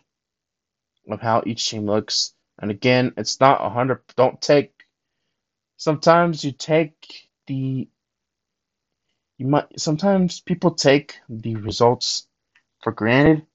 of 1.10 1.20
how 1.20 1.42
each 1.46 1.68
team 1.68 1.86
looks. 1.86 2.34
And 2.58 2.70
again, 2.70 3.12
it's 3.16 3.40
not 3.40 3.64
a 3.64 3.70
hundred. 3.70 4.00
Don't 4.16 4.40
take. 4.40 4.72
Sometimes 5.76 6.44
you 6.44 6.52
take 6.52 7.28
the. 7.46 7.88
You 9.38 9.46
might. 9.46 9.80
Sometimes 9.80 10.40
people 10.40 10.72
take 10.74 11.16
the 11.28 11.56
results 11.56 12.26
for 12.82 12.92
granted, 12.92 13.46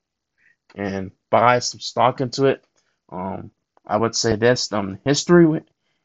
and 0.75 1.11
buy 1.29 1.59
some 1.59 1.79
stock 1.79 2.21
into 2.21 2.45
it. 2.45 2.65
Um, 3.11 3.51
I 3.85 3.97
would 3.97 4.15
say 4.15 4.35
this: 4.35 4.71
um, 4.73 4.99
history, 5.05 5.61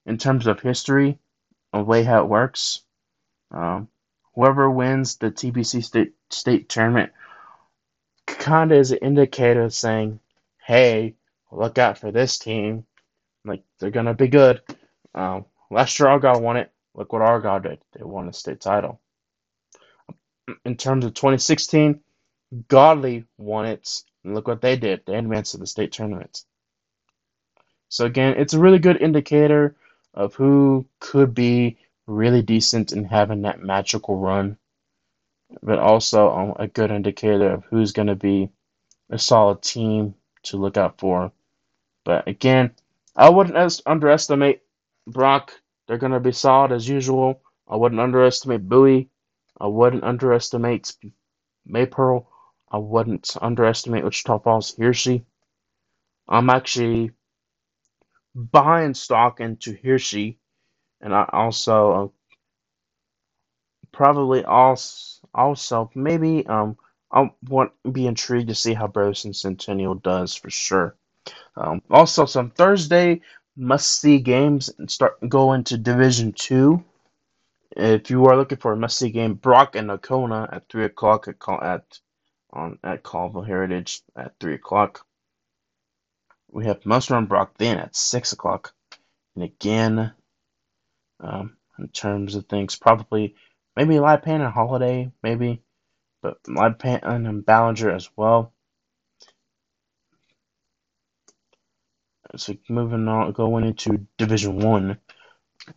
in 0.06 0.18
terms 0.18 0.46
of 0.46 0.60
history, 0.60 1.18
of 1.72 1.86
way 1.86 2.04
how 2.04 2.22
it 2.22 2.28
works. 2.28 2.82
Um, 3.50 3.88
whoever 4.34 4.70
wins 4.70 5.16
the 5.16 5.30
TBC 5.30 5.84
state 5.84 6.14
state 6.30 6.68
tournament 6.68 7.12
kind 8.26 8.72
of 8.72 8.78
is 8.78 8.92
an 8.92 8.98
indicator 8.98 9.68
saying, 9.70 10.20
hey, 10.66 11.14
look 11.52 11.78
out 11.78 11.98
for 11.98 12.12
this 12.12 12.38
team. 12.38 12.86
Like, 13.44 13.62
they're 13.80 13.90
going 13.90 14.06
to 14.06 14.14
be 14.14 14.28
good. 14.28 14.62
Um, 15.14 15.46
last 15.70 15.98
year, 16.00 16.08
Argyle 16.08 16.40
won 16.42 16.58
it. 16.58 16.72
Look 16.94 17.12
what 17.12 17.22
Argyle 17.22 17.60
did. 17.60 17.80
They 17.94 18.04
won 18.04 18.26
the 18.26 18.32
state 18.34 18.60
title. 18.60 19.00
In 20.64 20.76
terms 20.76 21.04
of 21.04 21.14
2016, 21.14 22.00
Godley 22.68 23.24
won 23.38 23.66
it. 23.66 24.02
And 24.24 24.34
look 24.34 24.48
what 24.48 24.60
they 24.62 24.76
did. 24.76 25.02
They 25.06 25.16
advanced 25.16 25.52
to 25.52 25.58
the 25.58 25.66
state 25.66 25.92
tournament. 25.92 26.44
So 27.90 28.06
again, 28.06 28.34
it's 28.38 28.54
a 28.54 28.60
really 28.60 28.80
good 28.80 29.02
indicator 29.02 29.76
of 30.14 30.34
who 30.34 30.86
could 31.00 31.34
be 31.34 31.78
really 32.08 32.42
decent 32.42 32.92
in 32.92 33.04
having 33.04 33.42
that 33.42 33.62
magical 33.62 34.18
run, 34.18 34.58
but 35.62 35.78
also 35.78 36.30
um, 36.32 36.54
a 36.58 36.68
good 36.68 36.90
indicator 36.90 37.50
of 37.52 37.64
who's 37.66 37.92
going 37.92 38.08
to 38.08 38.16
be 38.16 38.50
a 39.10 39.18
solid 39.18 39.62
team 39.62 40.14
to 40.44 40.56
look 40.56 40.76
out 40.76 40.98
for. 40.98 41.32
But 42.04 42.28
again, 42.28 42.72
I 43.16 43.30
wouldn't 43.30 43.82
underestimate 43.86 44.62
Brock. 45.06 45.52
They're 45.86 45.98
going 45.98 46.12
to 46.12 46.20
be 46.20 46.32
solid 46.32 46.72
as 46.72 46.88
usual. 46.88 47.42
I 47.68 47.76
wouldn't 47.76 48.00
underestimate 48.00 48.68
Bowie. 48.68 49.10
I 49.60 49.68
wouldn't 49.68 50.04
underestimate 50.04 50.94
Maypearl. 51.68 52.26
I 52.70 52.78
wouldn't 52.78 53.36
underestimate 53.40 54.04
Wichita 54.04 54.38
Falls 54.40 54.74
Hirschi. 54.76 55.24
I'm 56.28 56.50
actually 56.50 57.12
buying 58.34 58.94
stock 58.94 59.40
into 59.40 59.74
Hirschi, 59.76 60.38
and 61.00 61.14
I 61.14 61.28
also 61.32 61.92
uh, 61.92 62.08
probably 63.92 64.44
also 64.44 65.26
also 65.34 65.90
maybe 65.94 66.46
um 66.46 66.76
I 67.12 67.30
want 67.48 67.72
be 67.90 68.06
intrigued 68.06 68.48
to 68.48 68.54
see 68.54 68.74
how 68.74 68.88
Burleson 68.88 69.34
Centennial 69.34 69.94
does 69.94 70.34
for 70.34 70.50
sure. 70.50 70.96
Um, 71.56 71.82
also, 71.90 72.26
some 72.26 72.50
Thursday 72.50 73.20
must 73.56 74.00
see 74.00 74.18
games 74.18 74.70
and 74.78 74.90
start 74.90 75.16
go 75.28 75.52
into 75.52 75.76
Division 75.78 76.32
Two. 76.32 76.84
If 77.76 78.10
you 78.10 78.26
are 78.26 78.36
looking 78.36 78.58
for 78.58 78.72
a 78.72 78.76
must 78.76 78.98
see 78.98 79.10
game, 79.10 79.34
Brock 79.34 79.76
and 79.76 79.88
Nocona 79.88 80.52
at 80.54 80.68
three 80.68 80.84
o'clock 80.84 81.28
at 81.28 81.36
at 81.62 82.00
on 82.52 82.78
at 82.84 83.02
Colleyville 83.02 83.46
Heritage 83.46 84.02
at 84.16 84.34
three 84.40 84.54
o'clock. 84.54 85.06
We 86.50 86.66
have 86.66 86.80
Muenster 86.80 87.16
and 87.16 87.28
Brock 87.28 87.54
then 87.58 87.78
at 87.78 87.96
six 87.96 88.32
o'clock, 88.32 88.74
and 89.34 89.44
again, 89.44 90.12
um, 91.20 91.56
in 91.78 91.88
terms 91.88 92.34
of 92.34 92.46
things, 92.46 92.76
probably 92.76 93.36
maybe 93.76 93.94
Lipan 93.94 94.44
and 94.44 94.52
Holliday, 94.52 95.12
maybe, 95.22 95.62
but 96.22 96.42
Lipan 96.44 97.00
and 97.04 97.44
Ballinger 97.46 97.90
as 97.90 98.10
well. 98.16 98.51
So 102.36 102.56
moving 102.68 103.08
on, 103.08 103.32
going 103.32 103.64
into 103.64 104.06
Division 104.16 104.58
One. 104.58 104.98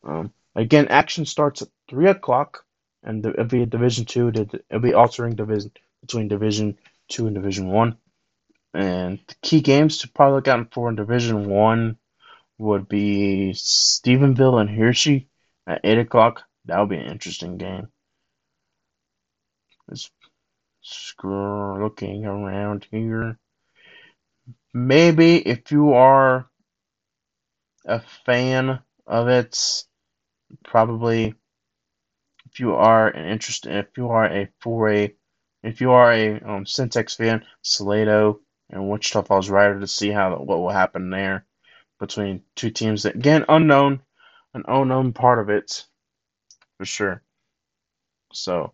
Um, 0.03 0.32
again, 0.56 0.88
action 0.88 1.26
starts 1.26 1.62
at 1.62 1.68
three 1.89 2.08
o'clock, 2.08 2.66
and 3.03 3.26
it'll 3.26 3.45
be 3.45 3.66
Division 3.66 4.06
Two. 4.06 4.30
It'll 4.30 4.80
be 4.80 4.93
altering 4.93 5.36
division 5.36 5.72
between 6.01 6.28
Division 6.28 6.78
Two 7.10 7.28
and 7.28 7.36
Division 7.36 7.68
One. 7.68 7.97
And 8.74 9.20
the 9.28 9.36
key 9.41 9.62
games 9.62 9.99
to 9.99 10.10
probably 10.10 10.36
look 10.36 10.47
out 10.47 10.74
for 10.74 10.89
in 10.89 10.95
Division 10.95 11.49
One 11.49 11.97
would 12.58 12.88
be 12.88 13.51
Stephenville 13.53 14.60
and 14.62 14.70
Hirschi 14.70 15.28
at 15.68 15.82
eight 15.84 15.99
o'clock. 15.99 16.43
That 16.66 16.80
would 16.80 16.89
be 16.89 16.97
an 16.97 17.12
interesting 17.12 17.58
game. 17.58 17.89
Just 19.89 20.12
looking 21.24 22.26
around 22.26 22.88
here. 22.89 23.38
Maybe 24.76 25.38
if 25.38 25.72
you 25.72 25.94
are 25.94 26.50
a 27.86 28.02
fan 28.26 28.80
of 29.08 29.30
it, 29.30 29.86
probably 30.66 31.34
if 32.52 32.60
you 32.60 32.76
are 32.76 33.08
an 33.08 33.26
interest, 33.26 33.68
if 33.68 33.88
you 33.96 34.10
are 34.10 34.26
a 34.26 34.50
for 34.60 34.90
a, 34.92 35.16
if 35.64 35.80
you 35.80 35.92
are 35.92 36.12
a 36.12 36.42
um, 36.42 36.66
Centex 36.66 37.16
fan, 37.16 37.46
Salado 37.62 38.42
and 38.70 38.90
Wichita 38.90 39.22
Falls 39.22 39.50
Rider 39.50 39.80
to 39.80 39.88
see 39.88 40.10
how 40.10 40.36
what 40.36 40.60
will 40.60 40.70
happen 40.70 41.10
there 41.10 41.46
between 42.02 42.42
two 42.58 42.70
teams 42.70 43.04
that 43.04 43.16
again 43.16 43.46
unknown, 43.48 44.02
an 44.54 44.64
unknown 44.68 45.14
part 45.14 45.40
of 45.40 45.50
it 45.50 45.86
for 46.78 46.86
sure. 46.86 47.24
So 48.34 48.74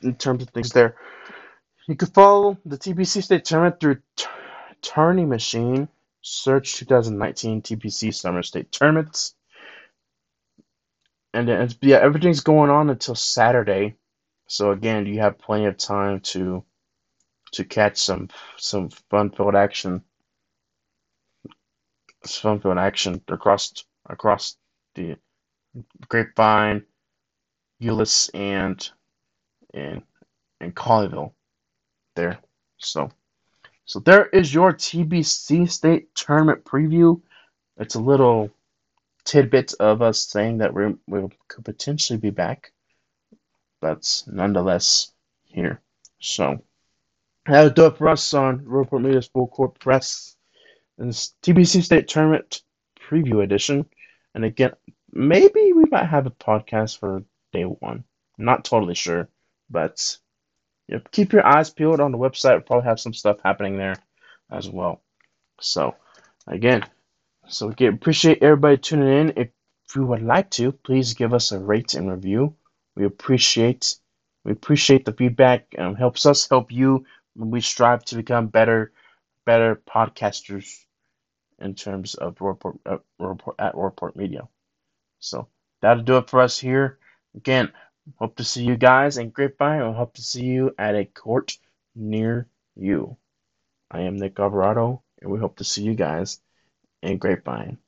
in 0.00 0.14
terms 0.14 0.42
of 0.42 0.48
things 0.48 0.70
there. 0.70 0.96
You 1.88 1.96
can 1.96 2.08
follow 2.08 2.56
the 2.64 2.78
TBC 2.78 3.24
State 3.24 3.44
Tournament 3.44 3.80
through 3.80 4.00
T- 4.16 4.26
Tourney 4.82 5.24
Machine. 5.24 5.88
Search 6.24 6.76
2019 6.76 7.62
TBC 7.62 8.14
Summer 8.14 8.44
State 8.44 8.70
Tournaments. 8.70 9.34
And 11.34 11.48
then, 11.48 11.68
yeah, 11.80 11.96
everything's 11.96 12.40
going 12.40 12.70
on 12.70 12.90
until 12.90 13.16
Saturday. 13.16 13.96
So 14.46 14.70
again, 14.70 15.06
you 15.06 15.18
have 15.18 15.38
plenty 15.38 15.64
of 15.64 15.76
time 15.76 16.20
to 16.20 16.64
to 17.52 17.64
catch 17.64 17.98
some 17.98 18.28
some 18.56 18.90
fun-filled 19.10 19.56
action. 19.56 20.02
Fun-filled 22.24 22.78
action 22.78 23.20
across 23.26 23.84
across 24.08 24.56
the 24.94 25.16
Grapevine, 26.08 26.84
Euless, 27.80 28.30
and 28.34 28.88
and 29.74 30.02
and 30.60 30.76
Colleyville 30.76 31.32
there. 32.14 32.38
So, 32.78 33.10
so 33.84 34.00
there 34.00 34.26
is 34.26 34.52
your 34.52 34.72
TBC 34.72 35.70
state 35.70 36.14
tournament 36.14 36.64
preview. 36.64 37.20
It's 37.76 37.94
a 37.94 38.00
little 38.00 38.50
tidbit 39.24 39.74
of 39.80 40.02
us 40.02 40.26
saying 40.26 40.58
that 40.58 40.74
we 40.74 40.94
we 41.06 41.28
could 41.48 41.64
potentially 41.64 42.18
be 42.18 42.30
back, 42.30 42.72
but 43.80 44.22
nonetheless 44.26 45.12
here. 45.44 45.80
So 46.20 46.62
that'll 47.46 47.70
do 47.70 47.86
it 47.86 47.98
for 47.98 48.08
us 48.08 48.34
on 48.34 48.64
Report 48.64 49.02
Media's 49.02 49.28
Full 49.28 49.48
Court 49.48 49.78
Press 49.78 50.36
and 50.98 51.10
TBC 51.12 51.82
State 51.82 52.08
Tournament 52.08 52.62
Preview 52.98 53.42
Edition. 53.42 53.86
And 54.34 54.44
again, 54.44 54.72
maybe 55.12 55.72
we 55.72 55.84
might 55.90 56.06
have 56.06 56.26
a 56.26 56.30
podcast 56.30 56.98
for 56.98 57.24
day 57.52 57.64
one. 57.64 58.04
not 58.38 58.64
totally 58.64 58.94
sure, 58.94 59.28
but 59.68 60.16
you 60.88 60.96
know, 60.96 61.02
keep 61.12 61.32
your 61.32 61.46
eyes 61.46 61.70
peeled 61.70 62.00
on 62.00 62.12
the 62.12 62.18
website. 62.18 62.52
We'll 62.52 62.62
probably 62.62 62.88
have 62.88 63.00
some 63.00 63.14
stuff 63.14 63.38
happening 63.44 63.76
there 63.78 63.96
as 64.50 64.68
well. 64.68 65.02
So, 65.60 65.94
again, 66.46 66.84
so 67.48 67.72
we 67.78 67.86
appreciate 67.86 68.42
everybody 68.42 68.78
tuning 68.78 69.08
in. 69.18 69.32
If 69.36 69.50
you 69.96 70.06
would 70.06 70.22
like 70.22 70.50
to, 70.52 70.72
please 70.72 71.14
give 71.14 71.34
us 71.34 71.52
a 71.52 71.58
rate 71.58 71.94
and 71.94 72.10
review. 72.10 72.56
We 72.96 73.04
appreciate 73.04 73.96
we 74.44 74.52
appreciate 74.52 75.04
the 75.04 75.12
feedback. 75.12 75.66
Um, 75.78 75.94
helps 75.94 76.26
us 76.26 76.48
help 76.48 76.72
you 76.72 77.04
when 77.34 77.50
we 77.50 77.60
strive 77.60 78.04
to 78.06 78.16
become 78.16 78.48
better 78.48 78.92
better 79.46 79.76
podcasters 79.88 80.78
in 81.60 81.74
terms 81.74 82.14
of 82.14 82.40
report, 82.40 82.76
uh, 82.86 82.98
report 83.18 83.56
at 83.58 83.76
Report 83.76 84.16
Media. 84.16 84.48
So 85.20 85.48
that'll 85.80 86.02
do 86.04 86.18
it 86.18 86.30
for 86.30 86.40
us 86.40 86.58
here. 86.58 86.98
Again, 87.36 87.72
Hope 88.16 88.36
to 88.36 88.44
see 88.44 88.64
you 88.64 88.76
guys 88.76 89.16
in 89.16 89.30
Grapevine 89.30 89.82
and 89.82 89.94
hope 89.94 90.14
to 90.14 90.22
see 90.22 90.44
you 90.44 90.74
at 90.78 90.94
a 90.94 91.04
court 91.04 91.58
near 91.94 92.48
you. 92.74 93.16
I 93.90 94.00
am 94.00 94.16
Nick 94.16 94.38
Alvarado, 94.40 95.02
and 95.20 95.30
we 95.30 95.38
hope 95.38 95.56
to 95.56 95.64
see 95.64 95.82
you 95.82 95.94
guys 95.94 96.40
in 97.02 97.18
Grapevine. 97.18 97.78